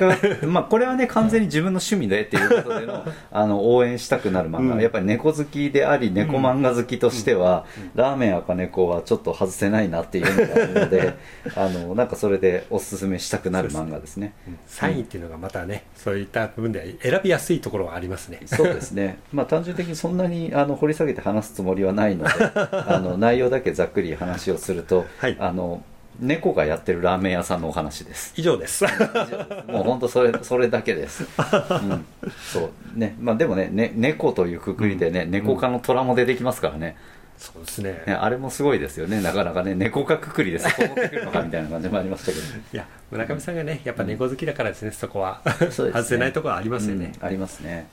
[0.48, 4.82] まあこれはね完全に自分の趣味でっていうことでの あの応援したくなる漫画、うん。
[4.82, 7.65] やっぱり猫好きであり猫漫画好きとしては、
[7.96, 11.13] ラーメン赤猫はちょっと外せないなっていうのがあるので
[11.56, 14.34] あのなんかそれでおすすめしたくなる漫画ですね。
[14.70, 18.39] 3位っていうのがまたねそういった部分では選びやすいところはありますね。
[18.46, 22.30] そうですね、まあ、単純的にそんなにあの掘り下げて話すつもりはないので
[22.88, 25.38] あの内容だけざっくり話をすると、はい。
[25.40, 25.84] あの
[26.20, 28.34] 猫がやってるラーメン屋さんのお話です。
[28.38, 28.86] 以上です。
[29.68, 32.06] もう本当それそれだけです、うん、
[32.52, 33.00] そう。
[33.00, 33.16] ね。
[33.20, 36.98] まあでもねね猫というくくりでね、猫科の虎も出てきますからね。
[37.38, 38.04] そうですね。
[38.08, 39.22] ねあれもすごいですよね。
[39.22, 42.44] なかなかね猫科くくりでそこ持ってくるのかみたいな感じもありましたけど。
[42.74, 45.42] いや村上さんがねやっぱ猫好きだからですね、そこは。
[45.46, 45.92] そうですね。
[45.92, 47.26] 外せないところはありますよね、うん。
[47.26, 47.88] ありますね、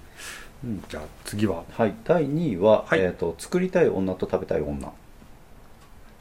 [0.65, 1.63] うんじゃあ次は。
[1.73, 1.95] はい。
[2.05, 3.01] 第2位は、はい。
[3.01, 4.93] えーと「作りたい女と食べたい女」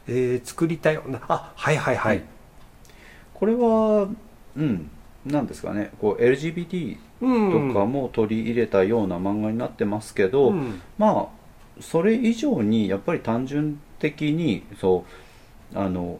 [0.07, 1.21] えー、作りたい女。
[1.27, 2.21] あはいはいはい、
[3.33, 4.09] これは
[4.57, 4.89] うん
[5.25, 5.91] なんですかね。
[5.99, 10.81] こう LGBT うんとかも取り入れたような漫画になってますけど、うん。
[10.97, 15.05] まあそれ以上にやっぱり単純的にそ
[15.73, 16.19] うあの、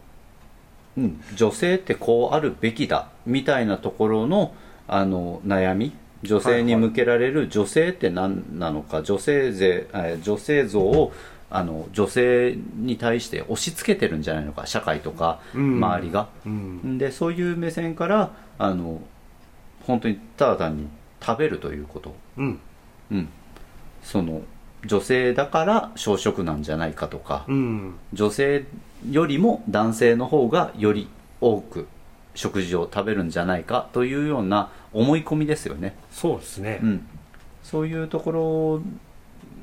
[0.98, 4.56] うん、女性ってこうあるべきだみたいなところの
[4.88, 11.14] あの悩み女性に向けられる女性って何なのか、女性税え女性像を
[11.50, 15.76] あの女性に対して押し付けてるんじゃないのか社会とかうん。
[15.78, 16.98] 周りが、うん。
[16.98, 19.02] でそういう目線からあの
[19.86, 20.88] 本当にただ単に
[21.22, 22.16] 食べるということ。
[22.38, 22.60] うん。
[23.12, 23.30] うん、
[24.02, 24.42] その
[24.86, 27.96] 女性だから小食なんじゃないかとか、うん。
[28.14, 28.66] 女性
[29.12, 31.08] よりも男性の方がより
[31.40, 31.88] 多く
[32.36, 37.08] 食事を食べるんじゃないかというような思い込みですよね、そうですね、うん、
[37.64, 38.82] そういうところ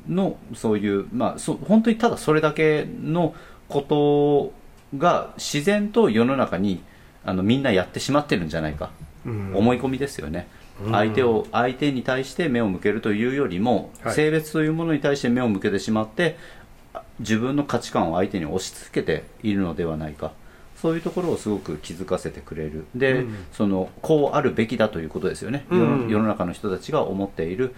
[0.09, 3.35] のそういうまあそ本当にただそれだけの
[3.69, 4.53] こと
[4.99, 6.83] が自然と世の中に
[7.25, 8.91] あのみんなやってしまってるんじゃないか。
[9.27, 9.53] うん。
[9.55, 10.49] 思い込みですよね、
[10.83, 10.93] うん。
[10.93, 14.15] 相手を相手に対して目を向けるというよりも、はい。
[14.15, 16.37] 性別というものに対して目を向けてしまって
[16.95, 20.33] あ自分の価値観を相手に押し付けているのではないか
[20.81, 22.87] そういうところをすごく気づかせてくれる。
[22.95, 23.35] で、うん。
[23.53, 26.09] そのこうあるべきだということですよね、世のうん。
[26.09, 27.75] 世の中の人たちが思っている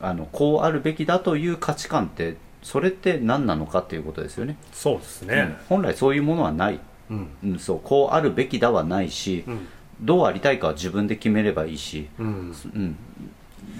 [0.00, 4.56] あのこうあるべきだという価値観ってそれって何なのかっていうことですよね。
[4.72, 5.28] そうですうん。
[5.28, 7.28] ね本来そういうものはない、うん。
[7.44, 7.80] うん、そう。
[7.82, 9.66] こうあるべきだはないし、うん。
[10.00, 12.54] どうありたいかは自分で決めればいいし、うん。
[12.74, 12.96] うん、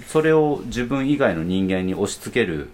[0.07, 2.69] それを自分以外の人間に押し付ける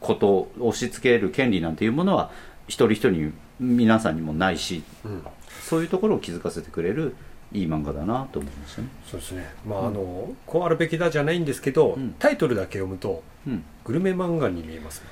[0.00, 2.30] こと押し付ける権利なんていうものは
[2.66, 5.22] 一人一人に皆さんにもないしうん。
[5.62, 7.14] そういうところを気づかせてくれる
[7.52, 9.54] いい漫画だなと思いましたね、そうですね。
[9.66, 12.14] まああのこうあるべきだじゃないんですけどうん。
[12.18, 13.64] タイトルだけ読むとうん。
[13.84, 15.10] グルメ漫画に見えますよね。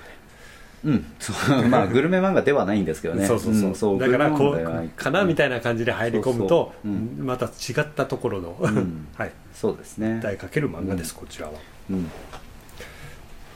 [0.85, 1.63] うん、そう。
[1.69, 3.27] まあグルメ漫画ではないんですけどね。
[3.27, 6.93] そうそうそう,、んだからこうかなみたいな感じで入り込むとそうそう。
[6.93, 7.27] うん。
[7.27, 7.49] また違
[7.85, 9.07] ったところの、ん。
[9.17, 9.33] はい。
[9.55, 10.19] そうですね。
[10.21, 11.53] 題かける漫画です、こちらは。
[11.91, 12.11] うん。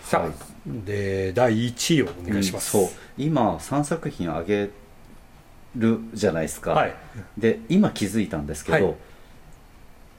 [0.03, 2.97] さあ、はいで第1位をお願いします、うんそう。
[3.17, 4.71] 今3作品あげ
[5.77, 6.95] るじゃないですか、はい。
[7.39, 8.95] で今気づいたんですけど、はい。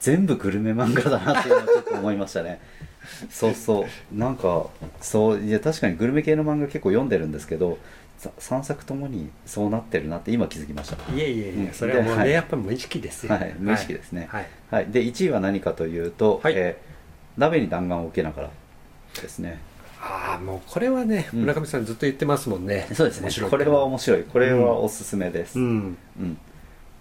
[0.00, 2.60] 全部グルメ漫画だなっていうのはちょっと思いましたね。
[3.30, 4.16] そうそう。
[4.16, 4.66] なんか
[5.00, 7.78] そういや確かにグルメ系の漫画結構読んでるんですけど
[8.20, 10.96] 3作ともにそうなってるなって今気づきました。
[11.12, 11.72] いえいえいえ、うん。
[11.72, 12.30] それはもうね、ではい。
[12.32, 13.54] やっぱり無意識ですよ、はい。
[13.58, 14.28] 無意識ですね。
[14.30, 16.54] はい、はい、で1位は何かというと、はい。
[16.56, 16.88] えー
[17.38, 18.50] 鍋に弾丸を受けながら
[19.22, 19.60] ですね
[20.00, 21.40] ああもうこれはねうん。
[21.40, 23.48] 村上さんずっと言ってますもんね、そうですね。
[23.48, 24.22] これは面白い。
[24.24, 25.96] これはおすすめです、うん。
[26.20, 26.38] うん、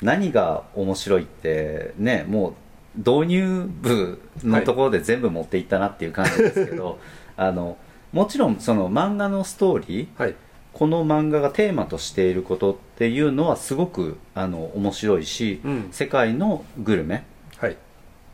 [0.01, 2.53] 何が面白いってねもう
[2.97, 6.99] 導入部のところで全部持っていったなっていう感じですけど、
[7.37, 7.77] あの
[8.11, 10.35] もちろんその漫画のストーリーはい。
[10.73, 15.87] この漫画がテーマとしていることっていうのはすごくあの面白いし、うん。
[15.91, 17.23] 世界のグルメ
[17.57, 17.77] はい。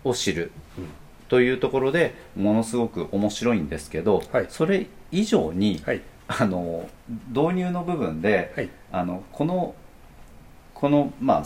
[0.03, 0.51] を知る。
[0.55, 0.62] うん
[1.33, 4.45] というところでものすごく面白いんですけど、はい。
[4.49, 6.01] それ以上に、はい。
[6.27, 6.87] あの
[7.29, 8.69] 導入の部分で、はい。
[8.91, 9.73] あのこの
[10.75, 11.43] このまあ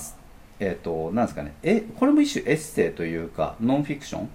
[0.60, 4.30] えっ、となんですかねえこれも一種エッセイというかノンフィクション？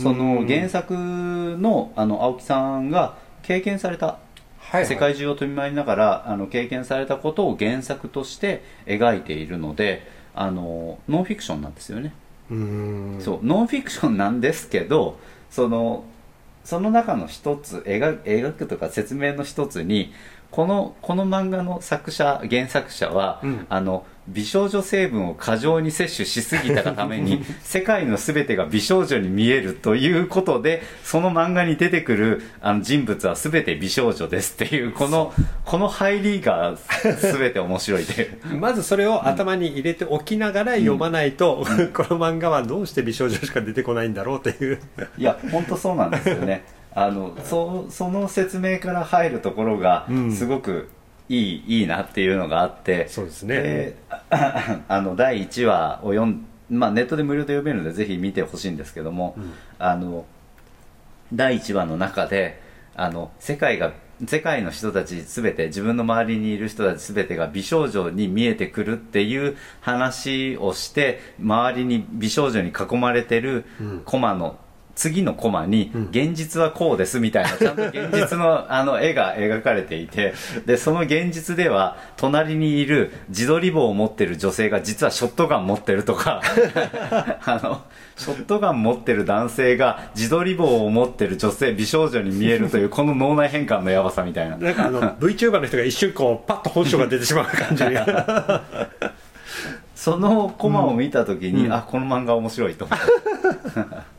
[0.00, 4.20] その原作のあの青木さんが経験されたは
[4.72, 4.86] いはい。
[4.86, 12.14] 世界中を飛び回りながらあの経験されたことを原作として描いているのであのノンフィクションなんですよね、
[13.20, 15.18] そうノンフィクションなんですけど
[15.50, 16.04] その
[16.64, 20.12] その中の一つ描描くとか説明の一つに
[20.50, 23.66] このこの漫画の作者原作者は、うん。
[23.68, 35.32] あの美少女成分を過剰に摂取しすぎたがために 世界の全てが美少女に見えるということでその漫画に出てくるあの人物は全て美少女ですっていうこの
[35.64, 36.76] この入りが
[37.20, 38.28] 全て面白いという。
[38.58, 41.64] まずそれを頭に入れておきながら読まないと、
[41.94, 44.78] この漫画はどうして美少女しか出てこないんだろうっていう。
[45.16, 46.64] いや本当そうなんですよね。
[46.94, 50.32] あのそその説明から入るところがうん。
[50.32, 50.88] すごく
[51.28, 53.56] いい,、いいなっていうのがあってそうですね。
[53.56, 53.96] で
[54.30, 59.52] あ あの第1話を読ん、まあ、ネットで無料で読めるのでぜひ見てほしいんですけども、うん。
[59.78, 60.24] あの
[61.32, 62.60] 第1話の中で
[62.94, 63.92] あの世界が
[64.26, 74.02] 世界の人たち全て自分の周りにいる人たち全てが美少女に見えてくるっていう話をして周りに美少女に囲まれてるうん。
[74.04, 74.58] コマの
[74.98, 76.08] 次のコマにうん。
[76.10, 80.34] 現実はこうですみたいな ちゃんと現実のあの絵が描かれていて
[80.66, 86.42] でその現実では隣にいる自撮り棒を持ってる女性が実はショットガン持ってるとか
[87.46, 87.82] あの
[88.16, 94.56] ショットガン持ってる男性が自撮り棒を持ってる女性美少女に見えるというこの脳内変換のやばさみたいな。
[94.56, 98.62] なんかあの VTuber の人が一瞬こうパッと本性が出てしまう感じが。
[99.94, 101.72] そのコマを見た時に、うん。
[101.72, 104.17] あこの漫画面白いと思って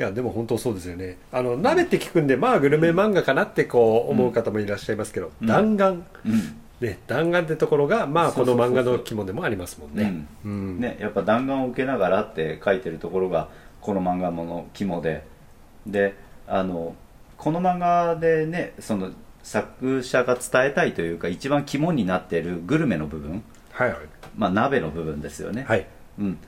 [0.00, 1.18] いやでも本当そうですよね。
[1.30, 5.46] あの鍋って聞くんでまあグルメ漫画かなってこう思う方もいらっしゃいますけど、うん。
[5.46, 6.02] 弾丸。
[6.24, 6.56] うん。
[6.80, 10.24] ね弾丸ってところがまあこの漫画の肝でもありますもんね。
[10.42, 10.80] うん。
[10.80, 13.50] ね、やっぱ弾丸を受けながらって書いてるところが
[13.82, 15.22] この漫画もの肝で。
[15.86, 16.14] で
[16.48, 16.94] あの
[17.36, 19.10] この漫画でねその
[19.42, 23.98] 作者が伝えたいというか一番肝になってるグルメの部分、はいはい。
[24.34, 25.86] まあ、鍋の部分ですよね、はい。
[26.18, 26.38] うん、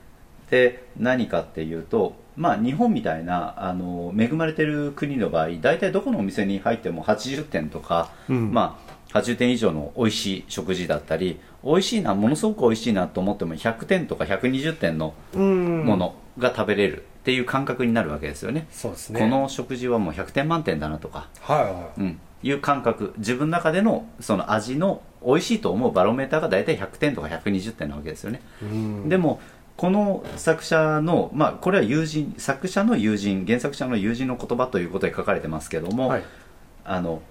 [0.49, 8.53] で何かっていうと、まあ、日本みたいなあの恵まれてる国の場合大体どこのお店に入っても80点とか、うん。
[8.53, 8.79] ま
[9.11, 15.85] あ、80点以上の美味しい食事だったり美味しいなものすごく美味しいなと思っても100点とか120点のうん。
[15.85, 19.19] ものが食べれるっていう感覚になるわけですよね、そうですね。
[19.19, 22.01] この食事はもう100点満点だなとか、はいはい。
[22.01, 23.13] うん、いう感覚。
[23.17, 29.07] 自分の中でのその味の美味しいと思うバロメーターが大体100点とか120点なわけですよね、うん。
[29.07, 29.39] でも
[29.75, 36.23] この作者の、まあ、これは友人作者の友人原作者の友人の言葉ということで書かれてますけども、はい。
[36.85, 37.21] あの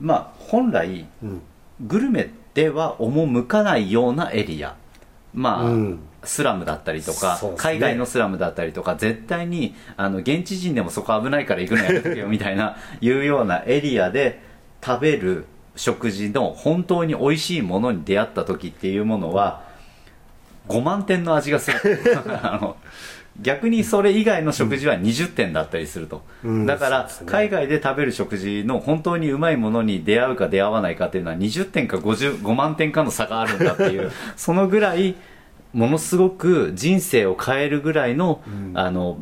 [0.00, 1.42] まあ本来うん。
[1.80, 4.76] グルメでは赴かないようなエリア。
[5.32, 5.98] まあ、うん。
[6.22, 7.50] スラムだったりとか、ね。
[7.56, 14.42] 海外のスラムだったりとか絶対にあの現地人でもそこ危ないから行くのやめとけよみたいな いうようなエリアで
[14.84, 19.62] 食べる食事の本当に美味しいものに出会った時っていうものは
[20.68, 21.78] 5万点の味がする。
[22.42, 22.76] あの
[23.40, 26.66] 逆にそれ以外の食事は20点だったりすると、うん。
[26.66, 35.16] だから、海外で食べる食事の本当にうまいものに出会うか出会わないかっていうのは20点か55万点かの差があるんだっていう そのぐらい
[35.72, 38.78] ものすごく人生を変えるぐらいの,、うん。
[38.78, 39.18] あの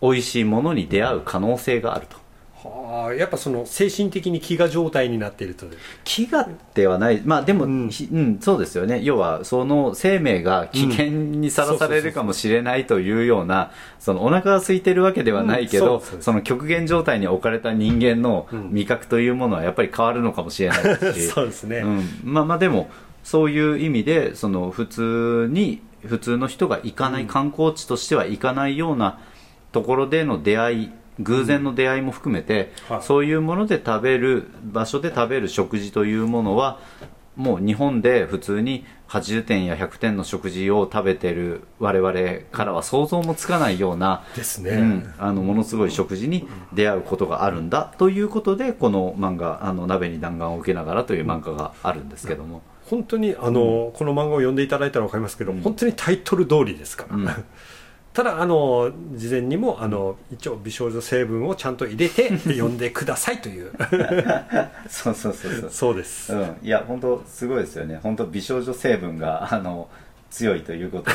[0.00, 2.16] 美味しいものに出会う可能性があると
[2.62, 5.66] はあやっぱその精神的に飢餓状態になっていると
[6.04, 7.22] 飢餓ではない。
[7.24, 7.88] まあでも、うん。
[7.88, 9.00] ひうんそうですよね。
[9.02, 18.70] 要はその生命が危険にさらされるかもしれないというようなそのお腹が空いてるわけではないけど、うんその極限状態に置かれた人間のうん。
[18.72, 21.26] 味覚というものはやっぱり変わるのかもしれないですし。
[21.32, 22.90] そうですね、うん、まあまあでも
[23.24, 27.28] そういう意味でその普通に普通の人が行かない、うん。
[27.28, 29.18] 観光地としては行かないような
[29.72, 33.02] ところでの出会い偶然の出会いも含めて、はい。
[33.02, 36.78] そういうもので食べる場所で食べる食事というものは
[37.36, 42.12] もう日本で普通に80点や100点の食事を食べてる我々
[42.52, 55.60] からは想像もつかないようなですね、うん、あのものすごい食事に出会うことがあるんだということでこの漫画「あの鍋に弾丸を受けながら」という漫画があるんですけども、本当にあの、この漫画を読んでいただいたら分かりますけど、うん。
[55.60, 57.28] 本当にタイトル通りですから、うん
[58.12, 63.70] ただあの事前にもあの一応美少女成分をちゃんと入れて 読んでくださいという。
[64.90, 65.70] そうそうそうそう。
[65.70, 68.00] そうです、うん、いや本当すごいですよね。
[68.02, 69.88] 本当美少女成分があの
[70.30, 71.10] 強いということ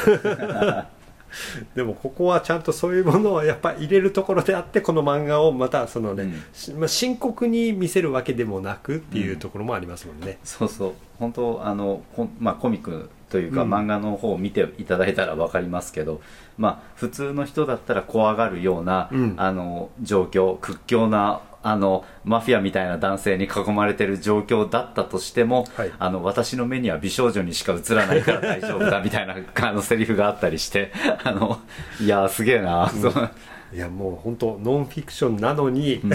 [1.74, 6.44] ででもここはちゃんとそういうものをやっぱ入れるところであってこの漫画をまたそのね、うん。
[6.54, 10.94] しまあ、深刻に見せるわけでもなくっていうところもありますもんね、そうそう。
[11.20, 13.74] 本当あのこ、まあ、コミックというかうん。
[13.74, 16.22] 漫画の方を見ていただいたら分かりますけど、
[16.58, 19.34] まあ、普通の人だったら怖がるような、うん。
[19.38, 25.91] あの状況屈強なあのマフィアみたいな男性に囲まれてる状況だったとしても、はい。
[25.97, 30.91] あの私の目には美少女にしか映らないから大丈夫だみたいなあのセリフがあったりして
[31.25, 31.60] あの
[31.99, 33.30] いやーすげえな、そう
[33.73, 36.13] いやもう本当ノンフィクションなのに、うん。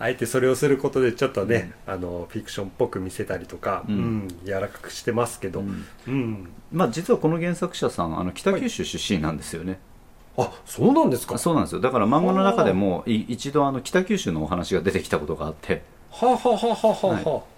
[0.00, 5.64] あえてそれをすることでちょっとね、あのフィクションっぽく見せたりとか、ううんん柔らかくしてますけど、う
[6.08, 6.48] うんん。
[6.72, 9.78] まあ、実はこの原作者さんあの北九州出身なんですよね、
[10.36, 11.36] あそうなんですか？
[11.38, 11.80] そうなんですよ。
[11.80, 15.82] だから漫画の中でもい一度あの北九州のお話が出てきたことがあって。
[16.10, 17.20] はあ、はあはあはあは。
[17.26, 17.52] あはあ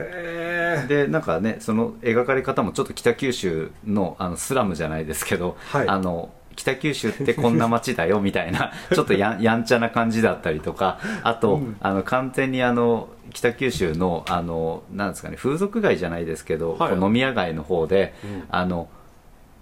[0.00, 5.88] へえでなんかねその描かれ方もちょっと北九州のあのスラムじゃないですけど、はい。
[5.88, 11.76] あの北九州ってこんな街だよみたいな ちょっとやんやんちゃな感じだったりとかあと、うん。
[11.80, 16.98] あの完全にあの北九州のあのなんですかね風俗街じゃないですけど、はい。
[16.98, 18.44] 飲み屋街の方で、うん。
[18.50, 18.88] あの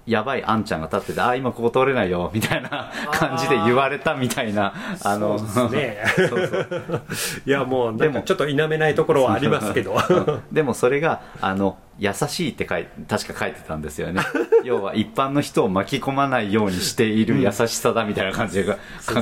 [0.07, 5.39] やばいあんちゃんが立っててあ今ここ通れないよみたいな感じで言われたみたいなあの。
[5.39, 6.29] そうですね。
[6.29, 7.03] そうそう。
[7.45, 9.97] いやもうでもかちょっと否めないところはありますけど。
[10.53, 14.23] でもそれがあの優しいって書い確か書いてたんですよね。
[14.63, 18.81] 要は一般の人を巻き込まないようにしている優しさだみたいな感じが考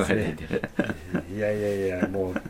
[0.09, 0.71] えていて、
[1.33, 2.41] いやいやいやもう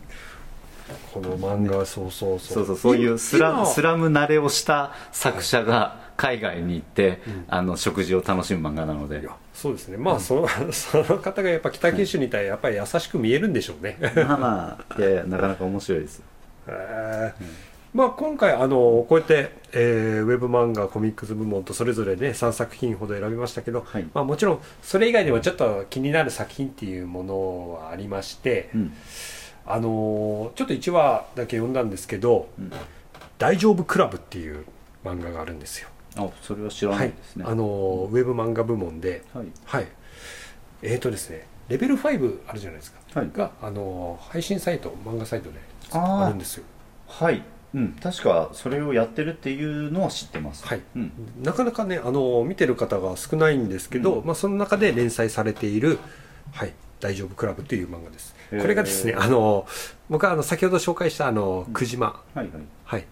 [1.13, 2.55] この漫画はそうそうそう。
[2.55, 9.27] そうそうそういうスラ今スラム慣れをした作者が海外に行って、あの食事を楽しむ漫画なので。
[9.53, 9.97] そうですね。
[9.97, 13.97] まあその その方がやっぱ北九州にいたらやっぱり優しく見えるんでしょうね。
[14.15, 16.21] まあまあいやいやなかなか面白いです
[16.67, 17.31] へー。
[17.93, 24.05] まあ、今回あのこうやって、えーウェブ漫画コミックス部門とそれぞれね3作品ほど選びましたけど、はい。
[24.13, 28.93] まあ、もちろんそれ以外でもちょっと気になる作品っていうものはありまして、うん。
[29.65, 32.71] あのーちょっと1話だけ読んだんですけどうん
[33.39, 34.63] 「大丈夫クラブ」っていう
[35.03, 37.09] 漫画があるんですよ、あそれは知らなはい。
[37.09, 37.45] いですね。
[37.47, 39.45] あのーウェブ漫画部門ではい。
[39.65, 39.87] はい。
[40.81, 43.31] えーとですねレベル5あるじゃないですか、はい。
[43.33, 45.59] が、あのー配信サイト漫画サイトで
[45.91, 46.63] あるんですよ。
[47.07, 47.43] はい、
[47.73, 50.65] うん、確かそれをやってるっていうのは知ってます。
[50.65, 50.81] はい。
[50.95, 51.11] うん。
[51.41, 54.25] なかなかねあの見てる方が少ないんですけど、うん。
[54.25, 55.99] まあ、その中で連載されている
[56.53, 58.35] 「はい、大丈夫クラブ」という漫画です。
[58.51, 59.65] これがですねあの
[60.09, 62.49] 僕はあの先ほど紹介したあの久島、はいはい。
[62.85, 63.05] はい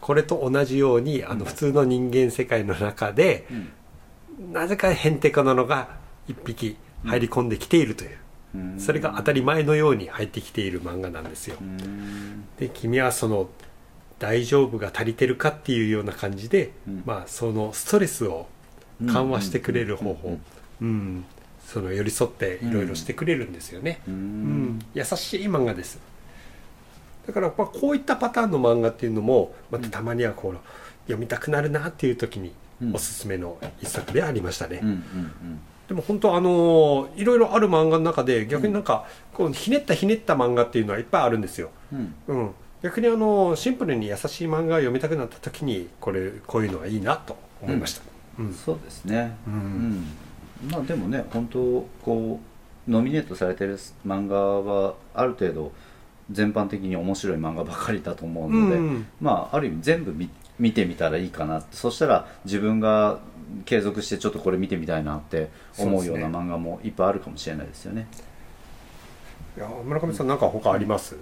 [0.00, 4.52] これと同じようにあの普通の人間世界の中でうん。
[4.52, 5.96] なぜかへんてこなのが
[6.28, 8.18] 一匹入り込んできているという、
[8.54, 8.80] うん。
[8.80, 12.44] それが当たり前のように入ってきている漫画なんですよ、うん。
[12.58, 13.48] で君はその
[14.18, 17.02] 大丈夫が足りてるかっていうような感じで、うん。
[17.06, 18.46] まあそのストレスを
[19.04, 20.38] 緩和してくれる方うん法
[20.82, 21.24] うん
[21.66, 24.16] その寄り添っていろいろしてくれるんですよね、ううん
[24.76, 25.98] ん、優しい漫画です
[27.26, 30.58] だからまあこういったパターンの漫画っていうのもまたたまにはこう
[31.06, 32.94] 読みたくなるなっていう時にうん。
[32.94, 42.14] おすすめの一作でありましたね、うんうんでも本当あのいろいろある漫画の中で逆になんかこうひねったひねった漫画っていうのはいっぱいあるんですよ、うん。
[42.26, 42.38] うん。
[42.40, 42.50] うん、
[42.82, 48.02] 逆にあのシンプルに優しい漫画を読みたくなった時にこれこういうのはいいなと思いました、
[48.40, 48.52] うん。
[48.52, 49.36] そうですね。
[49.46, 49.54] うん。
[50.64, 50.70] うん。
[50.72, 52.40] まあでもね本当こ
[52.88, 55.72] うノミネートされてる漫画はある程度
[56.30, 63.18] 全般的に面白い漫画ばかりだと思うので、うんまあある意味全部見見てみたらいいかなそしたら自分が
[63.64, 68.06] 継続してちょっとこれ見てみたいなって思うような漫画もいっぱいあるかもしれないですよね。
[69.56, 71.16] いや村上さんなんか他あります？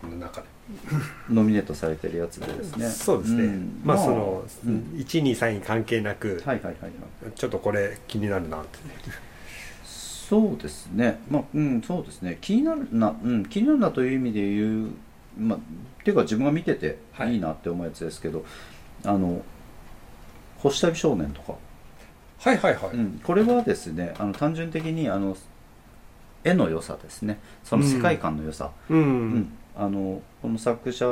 [0.00, 0.46] この中で。
[1.30, 2.88] ノミネートされてるやつでですね。
[2.88, 3.80] そうですね、ん。
[3.84, 4.94] まあその、うん。
[4.96, 7.32] 1位2 3位関係なく、はいはいはいはい。
[7.34, 8.78] ちょっとこれ気になるなって
[10.28, 11.20] そうですね。
[11.30, 12.36] まあうんそうですね。
[12.40, 14.90] 気になるな、うん、気になるなという意味で言う
[15.38, 15.60] まあっ
[16.04, 17.34] ていうか自分が見ててはい。
[17.34, 18.44] いいなって思うやつですけど、
[19.04, 19.40] あの
[20.58, 21.54] 星旅少年とか、
[22.40, 25.36] はいはいはい、うん、これはですねあの単純的にあの
[26.44, 27.40] 絵の良さですね。
[27.64, 28.98] その世界観の良さ、うん。
[28.98, 29.02] う
[29.36, 29.52] ん。
[29.76, 31.06] あのこの作者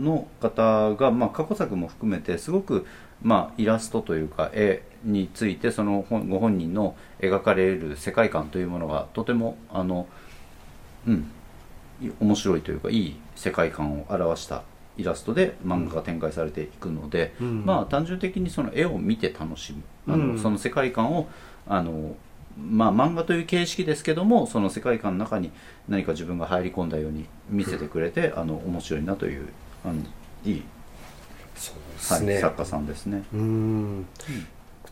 [0.00, 2.86] の方が、まあ、過去作も含めてすごく、
[3.22, 10.06] まあ、イラストというか絵についてその本ご本人の描かれる世界観というものがとてもあの、
[11.06, 11.30] うん、
[12.02, 14.62] い面白いというかいい世界観を表した
[14.98, 17.64] イラストで漫画が展開されていくので、うん。
[17.64, 19.82] まあ単純的にその絵を見て楽しむ
[20.12, 20.38] あの、うん。
[20.38, 21.28] その世界観を
[21.68, 22.16] あの
[22.58, 25.52] まあ漫画という形式ですけどもその世界観の中に
[25.88, 29.48] 何か自分が入り込んだように見せてくれて、あの面白いなという
[29.84, 29.94] あの
[30.44, 30.62] いい、
[31.54, 31.72] そ
[32.16, 33.24] うではい作家さんですね。
[33.34, 34.06] うん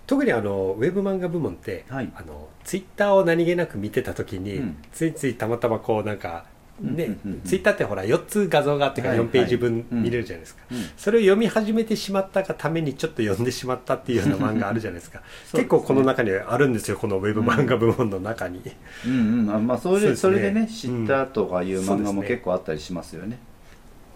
[0.06, 2.12] 特にあのウェブ漫画部門って、はい。
[2.14, 4.76] あのツイッターを何気なく見てた時に、うん。
[4.92, 6.44] ついついたまたまこうなんか
[6.80, 7.40] ね、うんうんうんうん。
[7.42, 10.02] ツイッターってほら4つ画像があってからはい4ページ分うん。
[10.02, 10.78] 見れるじゃないですか、うん。
[10.96, 15.20] それを読み始めてしまったがためにちょっと読んでしまったっていうような漫画あるじゃないですか。
[15.20, 15.60] ですね。
[15.62, 18.60] 結構この中にはあるんですよこのウェブ漫画部門の中に、
[19.06, 19.54] うんうん。
[19.54, 23.38] あまあそれそそれでね知ったとかいう漫画も結構あったりしますよね。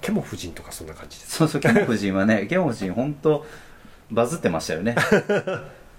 [0.01, 3.45] ケモ夫人とかそんな感じですそうそうケモ夫人はねケモ夫人本当
[4.11, 4.97] バズってましたよね。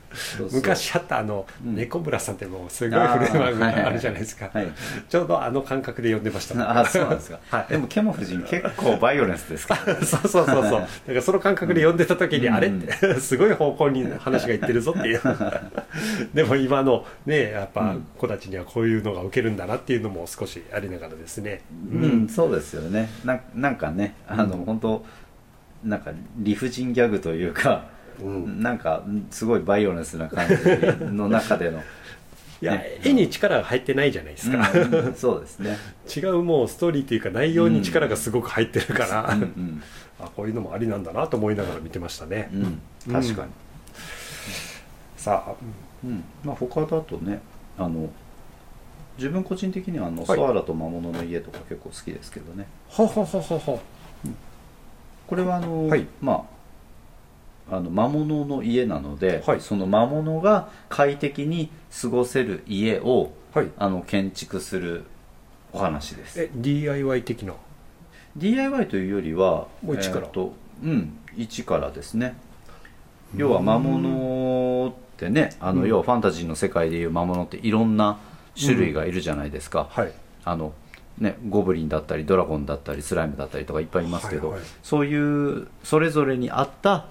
[0.51, 1.75] 昔あったあの、うん。
[1.75, 4.67] 猫村さんってもうすごい古い漫あー画があるじゃないですか、はい。
[5.07, 6.79] ちょうどあの感覚で読んでました。
[6.79, 7.71] あそうなんですか、 はい。
[7.71, 9.93] でもケモ夫人結構バイオレンスですから。
[9.93, 10.81] ねそうそうそうそう。
[10.81, 12.53] だからその感覚で読んでた時に、うん。
[12.55, 15.21] あれって、すごい方向に話がいってるぞっていう。
[16.33, 18.07] でも今のね、やっぱうん。
[18.17, 21.61] 子たちにはこういうのが受けるんだなっていうのも少しありながらですね。
[21.91, 23.09] うん、そうですよね。
[23.23, 24.65] ななんかねあの、うん。
[24.65, 25.05] 本当
[25.83, 28.61] なんか理不尽ギャグというか、うん。
[28.61, 31.81] なんかすごいバイオレンスな感じの中での。
[32.61, 34.71] いやね、絵に力が入ってないじゃないですか。
[34.73, 34.93] うん。
[34.93, 35.77] うんそうですね。
[36.13, 39.41] 違うもうストーリーというか内容に力がすごく入ってるから、うん。
[39.41, 39.83] うん。
[40.19, 42.49] あこういうのもありなんだなと思いながら見てましたね。
[42.53, 42.81] うん、
[43.13, 43.51] 確かに、
[45.15, 45.53] さあ、
[46.03, 46.23] うん。
[46.43, 47.41] まあ、他だとね
[47.77, 48.09] あの
[49.17, 50.37] 自分個人的にはあの、はい。
[50.37, 52.67] ソアラと魔物の家とか結構好きですけどね。
[52.89, 53.79] ほほほほほ。
[55.27, 56.05] これはあの、はい。
[56.19, 56.58] まあ
[57.71, 59.61] あの魔物の家なので、はい。
[59.61, 61.69] その魔物が快適に
[62.01, 63.67] 過ごせる家をはい。
[63.77, 65.05] あの建築する
[65.73, 66.41] お話です。
[66.41, 67.53] え、DIY 的な
[68.37, 70.27] ？DIY というよりはもう一から？
[70.27, 70.53] えーと
[70.83, 72.35] うん一からですね。
[73.35, 75.87] 要は魔物ってねあの、うん。
[75.87, 78.17] 要はファンタジーの世界でいう魔物っていろんな
[78.59, 80.13] 種類がいるじゃないですか、はい。
[80.43, 80.73] あの
[81.17, 84.67] ね、ゴブリンだったりドラゴンだったりスライムだったりとかいっぱいいますけど、はいはい。
[84.83, 87.07] そういうそれぞれに合った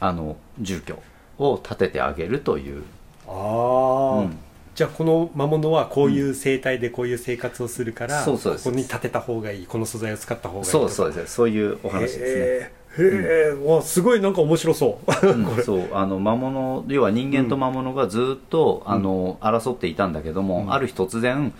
[0.00, 0.98] あの住居
[1.38, 2.82] を建ててあげるという、
[3.26, 4.38] ああ、うん。
[4.74, 12.78] じゃあこの魔物はこういう生態でこういう生活をするから、そうそうですここに建てた方がいいこの素材を使った方がいいそうそうすですそういうお話ですね。
[12.98, 15.94] へえ、すごいなんか面白そう、うんそう。
[15.94, 20.72] あの魔物要は人間と魔物がずっと、あの争っていたんだけども、うん。
[20.72, 21.52] ある日突然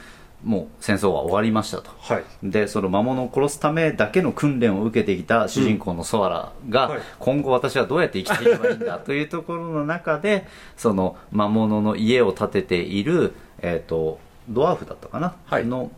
[0.45, 1.91] もう戦争は終わりましたと。
[1.99, 2.24] はい。
[2.43, 7.01] でその魔物を殺すためだけの訓練を受けてきた主人公のソアラが、はい。
[7.18, 15.66] 今後私はどうやって生きていけばいいんだというところの中でその魔物の家を建てている、えー、とドワーフだったかな、はい。
[15.66, 15.91] の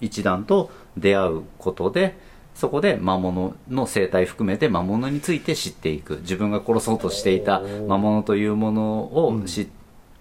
[0.00, 2.18] 一団と出会うことで
[2.54, 6.16] そこで魔物の生態含めて魔物について知っていく。
[6.22, 9.68] 自分が殺そうとしていた魔物というものを知、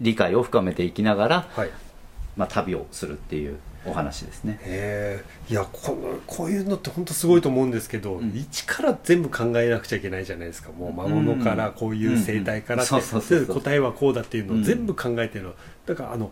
[0.02, 1.70] 理解を深めていきながらはい
[2.36, 4.60] まあ、旅をするっていうお話ですね。
[4.64, 8.36] えー、いやこのこういうのって本当すごいと思うんですけど、うん。
[8.36, 10.72] 一から全部考えなくちゃいけないじゃないですか。
[10.72, 15.54] もう魔物からこういう生態から答えはこうだっていうのを全部考えてるの、
[15.86, 16.32] だからあの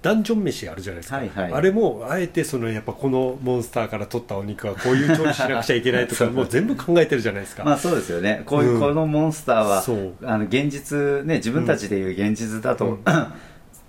[0.00, 1.52] ダンジョン飯あるじゃないですか、はいはい。
[1.52, 8.42] あれもあえてそのやっぱこのモンスターから取ったお肉はこういう調理しなくちゃいけないとか もう全部考えてるじゃないですか、まあそうですよね。
[8.46, 8.80] こういう、うん。
[8.80, 9.84] このモンスターは
[10.30, 13.02] あの現実ね自分たちでいう現実だと、うん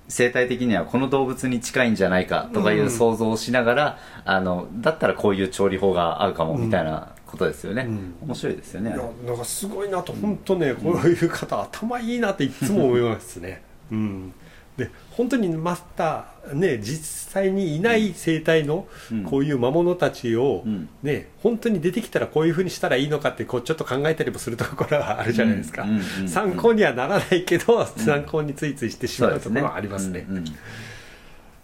[0.08, 8.16] 生態的にはこの動物に近いんじゃないかとかいう想像をしながら、あのだったらこういう調理法が合うかもみたいなことですよね、うん。
[8.28, 8.92] 面白いですよね。
[8.92, 13.64] いやなんかすごいなと本当ね、こういう方頭いいなっていつも思いますね。
[13.92, 14.34] うん、
[14.78, 19.24] で本当にマスターね実際にいない生態のうん。
[19.24, 20.90] こういう魔物たちを、うん。
[21.02, 25.86] ね本当に出てきたらこういうふうにしたらいいのかってこうちょっと考えたりもするところがあるじゃないですか、
[26.28, 30.26] 参考にはならないけど、参考についついしてしまうところはありますね。
[30.30, 30.46] うんうん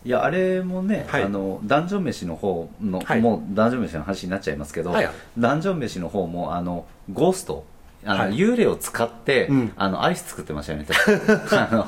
[0.03, 1.24] いやあれもね、はい。
[1.24, 3.22] あのダンジョン飯の方の、はい。
[3.22, 5.14] もうダンジョン飯の話になっちゃいますけど、はいはい。
[5.38, 7.66] ダンジョン飯の方もあのゴースト
[8.03, 8.34] あの、はい。
[8.34, 9.74] 幽霊を使って、うん。
[9.76, 10.88] あのアイス作ってましたよね。
[11.51, 11.88] あの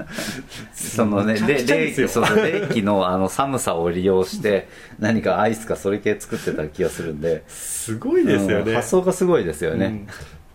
[0.72, 2.08] そのねですよ。
[2.08, 4.68] その冷気のあの寒さを利用して
[4.98, 7.42] 何かアイスかそれ系作ってた気がするんで。
[7.48, 8.70] すごいですよね。
[8.70, 10.06] うん発想がすごいですよね、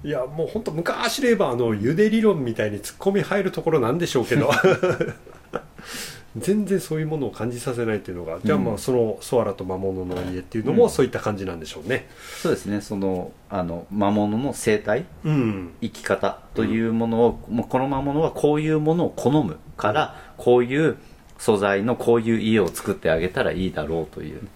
[0.04, 0.10] うん。
[0.10, 4.50] いやもう本当昔で言えばあの茹で理論みたいにツッコミ入るところなんでしょうけど
[6.40, 12.08] 全然そういうものを感じさせないっていうのが、じゃあまあその「ソアラと魔物の家」っていうのもそういった感じなんでしょうね。
[12.42, 12.82] そうですね。
[12.82, 15.74] そのあの魔物の生態うん。
[15.82, 20.98] 生き方というものを、もうこの魔物はこういうものを好むから、こういう
[21.38, 24.48] 素材のこういう家を作ってあげたらいいだろうという。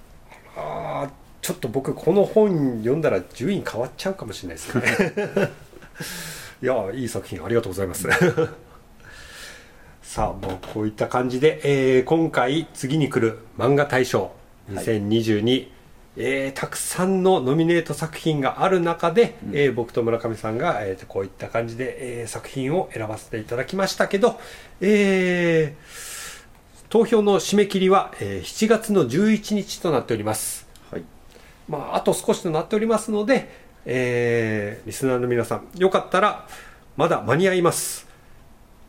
[0.55, 1.11] ああ
[1.41, 5.51] ちょっと僕この本読んだら順位変わっちゃうかもしれないですね。
[6.61, 8.07] いやいい作品ありがとうございます
[10.11, 14.31] さあもうこういった感じで、えー今回次に来る漫画大賞
[14.69, 15.69] 2022、
[16.17, 24.37] えーたくさんのノミネート作品がある中で、えー僕と村上さんが、えーとこういった感じで、えー作品を選ばせていただきましたけど、
[24.81, 26.41] えー
[26.89, 30.67] 投票の締め切りは、えー7月の11日となっております。
[30.91, 31.03] はい。
[31.69, 33.47] まあ、あと少しとなっておりますので、
[33.85, 36.49] えーリスナーの皆さん、よかったら、
[36.97, 38.11] まだ間に合います。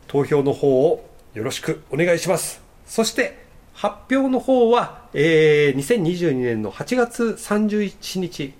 [0.07, 2.61] 投票の方をよろしくお願いします。
[2.85, 8.53] そして、発表の方は、えー2022年の8月31日、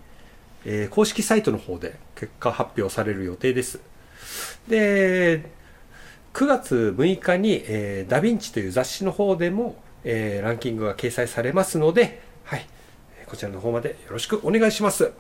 [0.66, 3.80] えー公式サイトの方で結果発表される予定です。
[4.68, 5.44] で、
[6.34, 12.66] 9月6日に、えーダヴィンチという雑誌の方でも、えーランキングが掲載されますので、はい、
[13.28, 15.12] こちらの方までよろしくお願いします。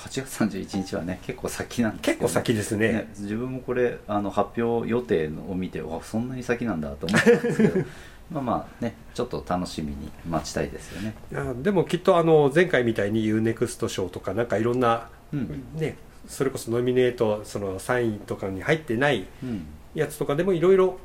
[0.00, 3.08] 8月31日はね結構先なんですけど結構先ですね。
[3.18, 7.84] 自分もこれあの発表予定を見てわそんなに先なんだと思ったんですけど。
[8.30, 11.14] まあまあねちょっと楽しみに待ちたいですよね。
[11.32, 15.64] いやでもきっとあの前回みたいに UNEXT 賞とかなんかいろんな、うん。
[15.74, 15.96] ね、
[16.26, 19.66] それこそノミネートその3位とかに入ってないうん。
[19.94, 20.98] やつとかでもいろいろ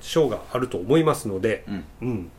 [0.00, 1.84] 賞があると思いますので、うん。
[2.00, 2.30] うん、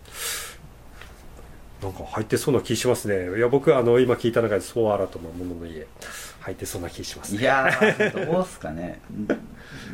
[1.82, 3.38] なんか入ってそうな気しますね。
[3.38, 5.88] いや僕あの今聞いた中で「ソアラと魔物の家」
[6.41, 7.41] 入ってそうな気しますね。
[7.41, 8.99] いやーどうすかね。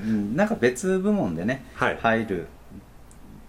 [0.03, 1.97] うんなんか別部門でね、はい。
[2.01, 2.47] 入る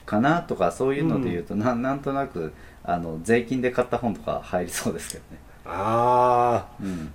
[0.04, 1.82] かなとかそういうので言うと、なん。
[1.82, 2.52] なんとなく
[2.84, 5.38] あの税金で買った本とか入りそうですけどね。
[5.64, 7.12] ああうん。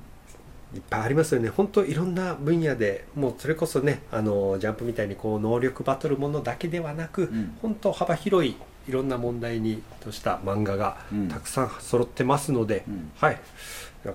[0.74, 1.50] いっぱいありますよね。
[1.50, 7.58] 本当いろんな分野でもうそれこそねあのジャンプみたいにこう能力バトルものだけではなく、ん。
[7.62, 8.56] 本当幅広い
[8.88, 11.28] いろんな問題にとした漫画がうん。
[11.28, 13.12] たくさん揃ってますので、うん。
[13.18, 13.40] はい。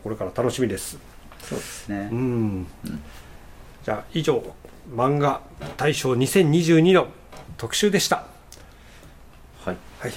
[0.02, 0.98] これから楽しみです。
[1.42, 2.66] そうですね、うん、
[3.84, 4.42] じゃあ以上
[4.92, 5.42] 漫画
[5.76, 7.06] 大賞2022の
[7.56, 8.24] 特集でした。
[9.64, 9.76] はい。
[10.00, 10.12] はい。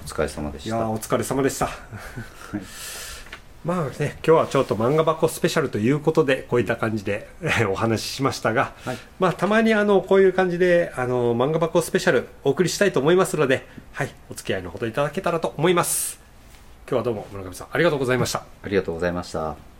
[0.00, 0.76] お疲れ様でした。
[0.76, 1.70] いやーお疲れ様でした
[3.64, 8.98] まあね今日はちょっと漫画箱スペシャルということでこういった感じでえーお話ししましたが、はい。
[9.18, 16.20] まあたまにあのこういう感じであの漫画箱スペシャルお送りしたいと思いますのではいお付き合いのほどいただけたらと思います。
[16.88, 18.44] 今日はどうも村上さんありがとうございました。
[18.62, 19.77] ありがとうございました